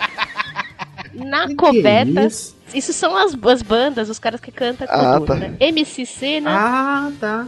[1.14, 2.24] Nacobeta.
[2.24, 2.56] isso?
[2.74, 5.34] Isso são as, as bandas, os caras que cantam Ah, Kuduro, tá.
[5.36, 5.54] né?
[5.60, 7.46] MC Cena, Ah, tá.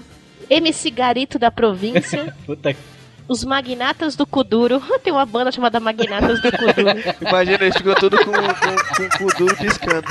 [0.48, 2.80] MC Garito da província, Puta que.
[3.28, 4.80] os Magnatas do Kuduro.
[5.02, 6.98] Tem uma banda chamada Magnatas do Kuduro.
[7.20, 10.06] Imagina, eles ficam tudo com, com, com o Kuduro piscando.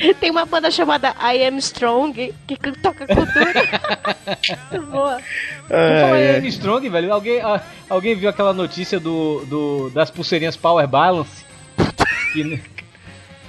[0.20, 4.86] Tem uma banda chamada I Am Strong, que toca Kuduro.
[4.90, 5.16] Boa.
[5.62, 10.56] Por falar em Armstrong, velho, alguém, ah, alguém viu aquela notícia do, do- das pulseirinhas
[10.56, 11.44] Power Balance?
[12.32, 12.60] Que,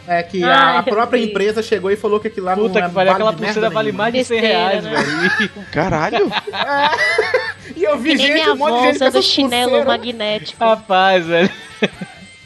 [0.07, 1.29] É que Ah, a, própria vi.
[1.29, 3.91] empresa chegou e falou que aquilo lá puta não que pariu, aquela de pulseira vale
[3.91, 4.03] nenhuma.
[4.03, 4.91] mais de 100 Besteira, reais, né?
[5.03, 5.51] velho.
[5.71, 6.31] Caralho!
[7.75, 9.63] E eu vi Que nem gente, minha um monte de gente com usando essas chinelo
[9.71, 9.87] pulseiras.
[9.87, 10.63] magnético.
[10.63, 11.49] Rapaz, velho.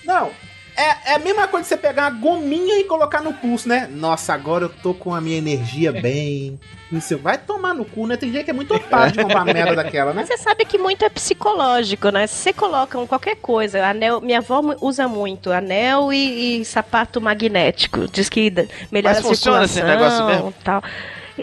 [0.06, 0.30] Não,
[0.76, 3.88] é, é a mesma coisa que você pegar uma gominha e colocar no pulso, né?
[3.92, 6.60] Nossa, agora eu tô com a minha energia bem.
[6.92, 8.18] Isso vai tomar no cu, né?
[8.18, 10.22] Tem gente que é muito otário de comprar uma merda daquela, né?
[10.22, 12.28] Mas você sabe que muito é psicológico, né?
[12.28, 17.22] Se você coloca um qualquer coisa, anel, minha avó usa muito anel e, e sapato
[17.22, 18.08] magnético.
[18.08, 18.52] Diz que
[18.92, 20.54] melhora Mas a funciona esse negócio mesmo?
[20.64, 20.84] Tal.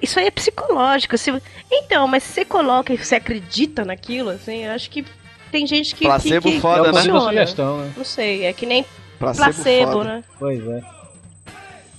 [0.01, 1.17] Isso aí é psicológico.
[1.19, 1.33] Se...
[1.71, 5.05] Então, mas se você coloca e você acredita naquilo, assim, eu acho que
[5.51, 6.05] tem gente que.
[6.05, 7.01] Placebo que, que foda, é o né?
[7.01, 7.21] funciona.
[7.21, 7.93] sugestão, né?
[7.97, 8.85] Não sei, é que nem
[9.23, 10.05] Placebo placebo, foda.
[10.05, 10.25] né?
[10.39, 10.83] Pois é.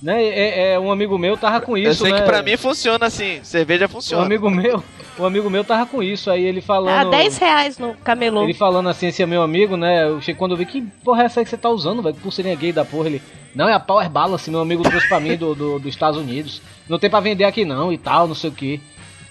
[0.02, 2.20] Né, é, é, um amigo meu tava com isso, Eu sei né?
[2.20, 4.26] que pra mim funciona assim, cerveja Um funciona.
[4.26, 4.84] amigo meu,
[5.18, 7.06] um amigo meu tava com isso, aí ele falando.
[7.08, 8.42] Ah, 10 reais no camelô.
[8.44, 10.04] Ele falando assim, esse é meu amigo, né?
[10.04, 12.14] Eu cheguei quando eu vi que porra é essa aí que você tá usando, velho?
[12.14, 13.06] Que pulseirinha gay da porra.
[13.06, 13.22] Ele,
[13.54, 16.60] não, é a Power Balance, meu amigo trouxe pra mim do, do- dos Estados Unidos.
[16.86, 18.82] Não tem pra vender aqui não e tal, não sei o que.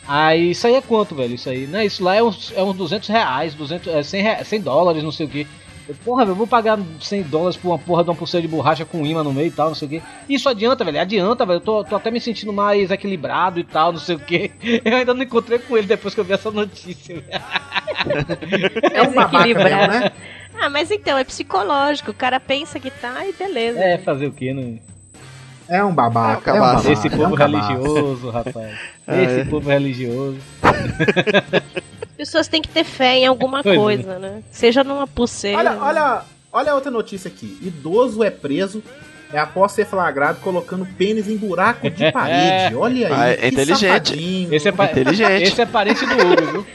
[0.07, 1.35] Aí isso aí é quanto, velho?
[1.35, 1.85] Isso aí, né?
[1.85, 5.11] Isso lá é uns, é uns 200 reais, 200, é, 100, rea- 100 dólares, não
[5.11, 5.47] sei o que.
[6.05, 8.85] Porra, velho, eu vou pagar 100 dólares por uma porra de uma pulseira de borracha
[8.85, 10.01] com imã no meio e tal, não sei o que.
[10.29, 11.57] Isso adianta, velho, adianta, velho.
[11.57, 14.51] Eu tô, tô até me sentindo mais equilibrado e tal, não sei o que.
[14.83, 17.27] Eu ainda não encontrei com ele depois que eu vi essa notícia, velho.
[18.93, 20.11] É um babaca mesmo, né?
[20.59, 22.11] Ah, mas então, é psicológico.
[22.11, 23.79] O cara pensa que tá e beleza.
[23.79, 24.79] É, fazer o quê, né?
[25.67, 26.51] É um babaca.
[26.51, 26.91] É um É babaca.
[26.91, 28.79] Esse é um povo religioso, rapaz.
[29.07, 29.45] Ah, Esse é.
[29.45, 30.37] povo religioso.
[32.13, 33.75] As pessoas têm que ter fé em alguma é.
[33.75, 34.43] coisa, né?
[34.51, 35.57] Seja numa pulseira.
[35.57, 37.57] Olha, olha, olha a outra notícia aqui.
[37.61, 38.83] Idoso é preso
[39.31, 42.75] é após ser flagrado colocando pênis em buraco de parede.
[42.75, 43.13] Olha aí.
[43.13, 43.79] Ah, é que inteligente.
[43.79, 44.53] safadinho.
[44.53, 45.43] Esse é, Inteligente.
[45.43, 46.65] Esse é parente do Hugo, viu?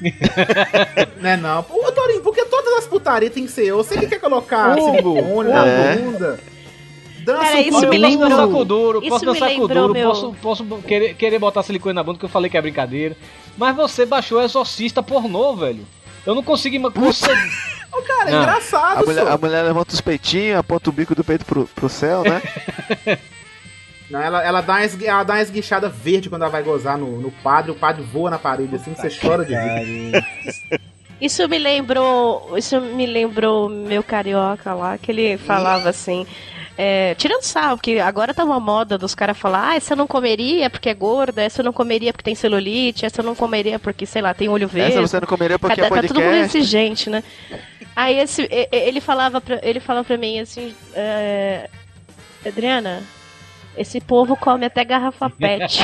[1.20, 1.64] Né, não.
[1.68, 3.78] Ô, Torinho, porque todas as putarias tem que ser eu.
[3.78, 5.96] Você que quer colocar silicone na é.
[5.96, 6.38] bunda?
[7.24, 9.48] Dança Cara, isso Olha, me eu posso lembrou- dançar com duro, isso posso me dançar
[9.48, 12.48] com lembrou duro, meu- posso, posso querer, querer botar silicone na bunda, que eu falei
[12.50, 13.16] que é brincadeira.
[13.58, 15.84] Mas você baixou Exorcista pornô, velho.
[16.24, 17.50] Eu não consigo ima- conseguir.
[17.92, 18.42] Ô, cara, é Não.
[18.42, 21.88] engraçado, A mulher, a mulher levanta os peitinhos, aponta o bico do peito pro, pro
[21.88, 22.40] céu, né?
[24.10, 27.20] Não, ela, ela, dá uma ela dá uma esguichada verde quando ela vai gozar no,
[27.20, 30.24] no padre, o padre voa na parede assim, você chora de rir.
[31.20, 32.56] Isso me lembrou.
[32.56, 36.26] Isso me lembrou meu carioca lá, que ele falava assim.
[36.80, 40.06] É, tirando sarro, porque agora tá uma moda dos caras falar, ah, essa eu não
[40.06, 43.80] comeria porque é gorda, essa eu não comeria porque tem celulite, essa eu não comeria
[43.80, 44.92] porque, sei lá, tem olho verde.
[44.92, 46.56] Essa você não comeria porque Cada- é tá tudo muito podcast.
[46.56, 47.24] exigente, né?
[47.96, 51.68] Aí esse, ele falava pra, ele falava pra mim assim, é,
[52.46, 53.02] Adriana,
[53.76, 55.80] esse povo come até garrafa pet.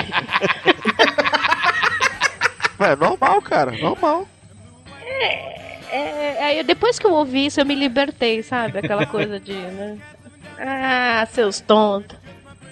[2.80, 4.28] Ué, é normal, cara, normal.
[5.90, 8.78] É, aí depois que eu ouvi isso, eu me libertei, sabe?
[8.78, 9.98] Aquela coisa de, né?
[10.58, 12.16] Ah, seus tontos.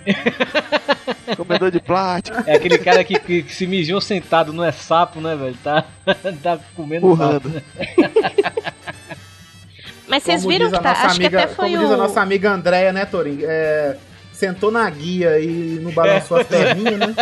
[1.36, 2.42] Comedor de plástico.
[2.46, 5.56] É aquele cara que, que- que se mijou sentado, não é sapo, né, velho?
[5.62, 5.84] Tá,
[6.42, 7.48] tá comendo Urrando.
[7.48, 7.48] sapo.
[7.48, 7.62] né?
[10.08, 11.80] Mas vocês viram a que tá, nossa acho amiga, que até foi como o...
[11.84, 13.46] diz a nossa amiga Andréia, né, Torinho?
[13.48, 13.96] É,
[14.32, 17.14] sentou na guia e não balançou as perninhas, né?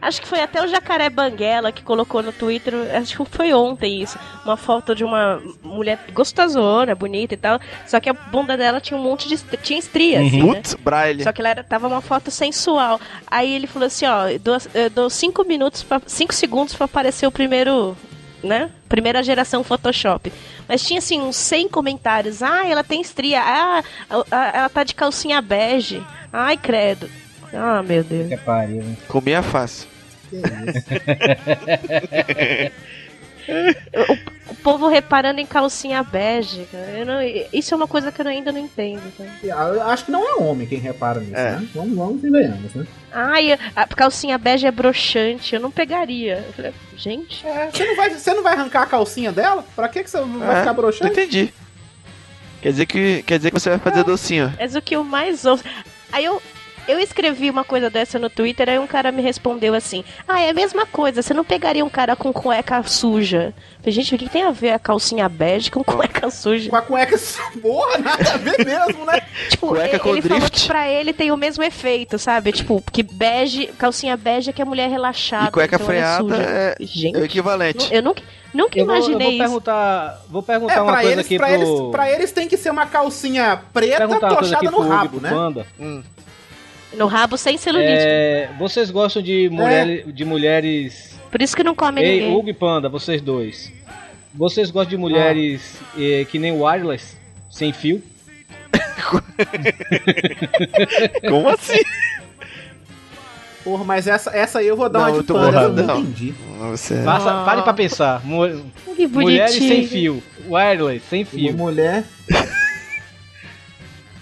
[0.00, 4.02] Acho que foi até o Jacaré Banguela que colocou no Twitter, acho que foi ontem
[4.02, 8.80] isso, uma foto de uma mulher gostosona, bonita e tal, só que a bunda dela
[8.80, 10.54] tinha um monte de tinha estria, assim, né?
[10.54, 11.24] Putz, braille.
[11.24, 13.00] Só que ela era, tava uma foto sensual.
[13.26, 16.84] Aí ele falou assim, ó, eu dou, eu dou cinco minutos, pra, cinco segundos pra
[16.84, 17.96] aparecer o primeiro,
[18.42, 18.70] né?
[18.88, 20.32] Primeira geração Photoshop.
[20.68, 22.42] Mas tinha assim uns 100 comentários.
[22.42, 23.40] Ah, ela tem estria.
[23.42, 23.82] Ah,
[24.30, 26.02] ela tá de calcinha bege.
[26.32, 27.08] Ai, credo.
[27.52, 28.28] Ah, meu Deus.
[28.28, 28.96] Que pariu, né?
[29.08, 29.88] Comia fácil.
[34.50, 36.66] O povo reparando em calcinha bege.
[37.06, 37.22] não-
[37.52, 39.00] isso é uma coisa que eu ainda não entendo.
[39.16, 39.30] cara.
[39.72, 41.52] Eu Acho que não é homem quem repara nisso, É.
[41.52, 41.66] né?
[41.74, 42.86] Vamos, vamos e venhamos, né?
[43.10, 45.54] Ai, a calcinha bege é broxante.
[45.54, 46.44] Eu não pegaria.
[46.46, 47.46] Eu falei, gente.
[47.46, 49.64] É, você, não vai, você não vai arrancar a calcinha dela?
[49.74, 51.10] Pra que, que você vai É, ficar broxando?
[51.12, 51.52] Entendi.
[52.60, 54.52] Quer dizer que, quer dizer que você vai fazer docinho.
[54.58, 55.64] És o que eu mais ouço.
[56.12, 56.42] Aí eu,
[56.88, 60.50] eu escrevi uma coisa dessa no Twitter, aí um cara me respondeu assim: Ah, é
[60.50, 63.52] a mesma coisa, você não pegaria um cara com cueca suja.
[63.78, 66.68] Falei, gente, o que tem a ver a calcinha bege com cueca suja?
[66.70, 67.16] Com a cueca
[67.62, 69.20] porra, nada a ver mesmo, né?
[69.50, 70.60] Tipo, Cueca ele, com ele falou drift.
[70.62, 72.50] que pra ele tem o mesmo efeito, sabe?
[72.52, 75.48] Tipo, que bege, calcinha bege é que a mulher é relaxada.
[75.48, 76.42] E cueca então ela freada suja.
[76.42, 77.94] é, Gente, é o equivalente.
[77.94, 78.22] eu nunca,
[78.52, 79.38] nunca Eu vou, eu vou imaginei isso.
[79.38, 81.54] perguntar, vou perguntar É, uma pra coisa eles, aqui pra, pro...
[81.56, 85.30] eles, pra eles tem que ser uma calcinha preta uma tochada no rabo, né?
[85.30, 85.66] Panda.
[86.96, 87.90] No rabo sem celulite.
[87.92, 91.18] É, vocês gostam de, mulher, de mulheres...
[91.30, 92.34] Por isso que não come Ei, ninguém.
[92.36, 93.70] Hugo e Panda, vocês dois.
[94.34, 97.16] Vocês gostam de mulheres eh, que nem wireless,
[97.50, 98.02] sem fio?
[101.28, 101.80] Como assim?
[103.64, 105.84] Porra, mas essa, essa aí eu vou dar Não, uma eu de panda, eu não
[105.86, 106.00] não.
[106.00, 106.32] entendi.
[106.70, 107.02] Você...
[107.02, 107.44] Faça, Ah.
[107.44, 108.24] Pare pra pensar.
[108.24, 108.46] Mu-
[108.96, 109.20] Que bonitinho.
[109.20, 110.22] mulheres sem fio.
[110.48, 111.52] Wireless, sem Uma fio.
[111.54, 112.04] mulher,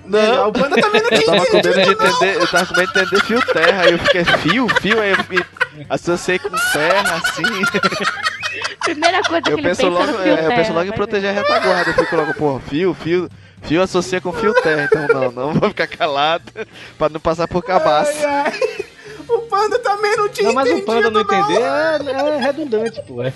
[0.07, 0.49] Não.
[0.49, 2.09] O Panda também não Eu tinha de entendido, não.
[2.11, 5.11] entender, eu tava com medo de entender fio terra, aí eu fiquei fio, fio, aí
[5.13, 5.45] eu me
[5.89, 7.43] associei com terra, assim.
[8.81, 10.89] Primeira coisa que Eu ele penso pensa logo, no é, fio eu penso terra, logo
[10.89, 13.31] em proteger a retaguarda, eu fico logo, pô, fio, fio,
[13.63, 16.45] fio associa com fio terra, então não, não vou ficar calado
[16.99, 18.13] pra não passar por cabaço.
[18.27, 18.85] Ai, ai.
[19.29, 21.99] O Panda também não tinha Não, mas o entendido, Panda não entender é,
[22.37, 23.23] é redundante, pô.
[23.23, 23.33] é.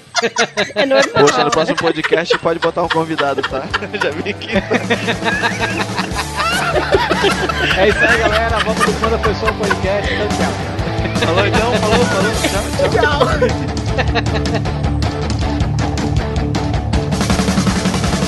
[0.74, 1.26] É normal.
[1.26, 3.62] Poxa, no próximo podcast pode botar um convidado, tá?
[4.02, 4.56] Já vi que.
[7.78, 8.58] É isso aí, galera.
[8.64, 10.12] Volta do Panda foi só um podcast.
[10.12, 10.52] Então, tchau.
[11.26, 13.20] Falou então, falou, falou, tchau, tchau.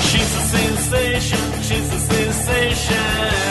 [0.01, 3.50] She's a sensation, she's a sensation.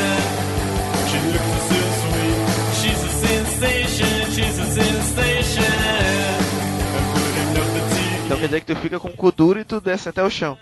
[8.40, 10.56] Quer dizer que tu fica com o cu duro e tu desce até o chão.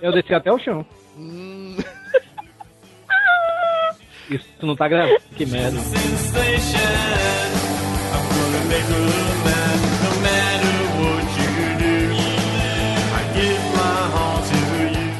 [0.00, 0.84] Eu desci até o chão.
[1.16, 1.76] Hum,
[4.30, 5.20] Isso não tá gravando.
[5.36, 5.76] Que merda.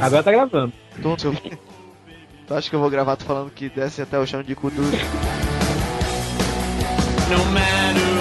[0.01, 0.73] Agora tá gravando.
[1.01, 1.33] tu, tu,
[2.47, 4.71] tu acha que eu vou gravar tu falando que desce até o chão de cu
[4.71, 4.91] duro?
[7.31, 8.12] No matter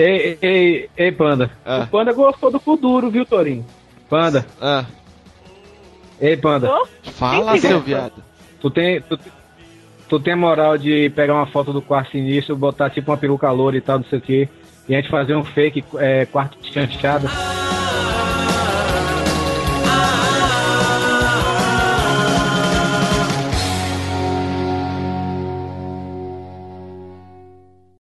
[0.00, 1.50] Ei, ei, Panda.
[1.64, 1.82] Ah.
[1.82, 3.66] O Panda gostou do cu duro, viu, Torinho?
[4.08, 4.46] Panda.
[4.60, 4.86] Ah.
[6.20, 6.70] Ei, Panda.
[7.02, 8.22] Fala, Quem seu viado.
[8.60, 9.18] Tu tem, tu,
[10.08, 13.76] tu tem moral de pegar uma foto do quarto sinistro, botar tipo uma peruca loura
[13.76, 14.48] e tal, não sei o quê,
[14.88, 17.28] e a gente fazer um fake é, quarto chanchada?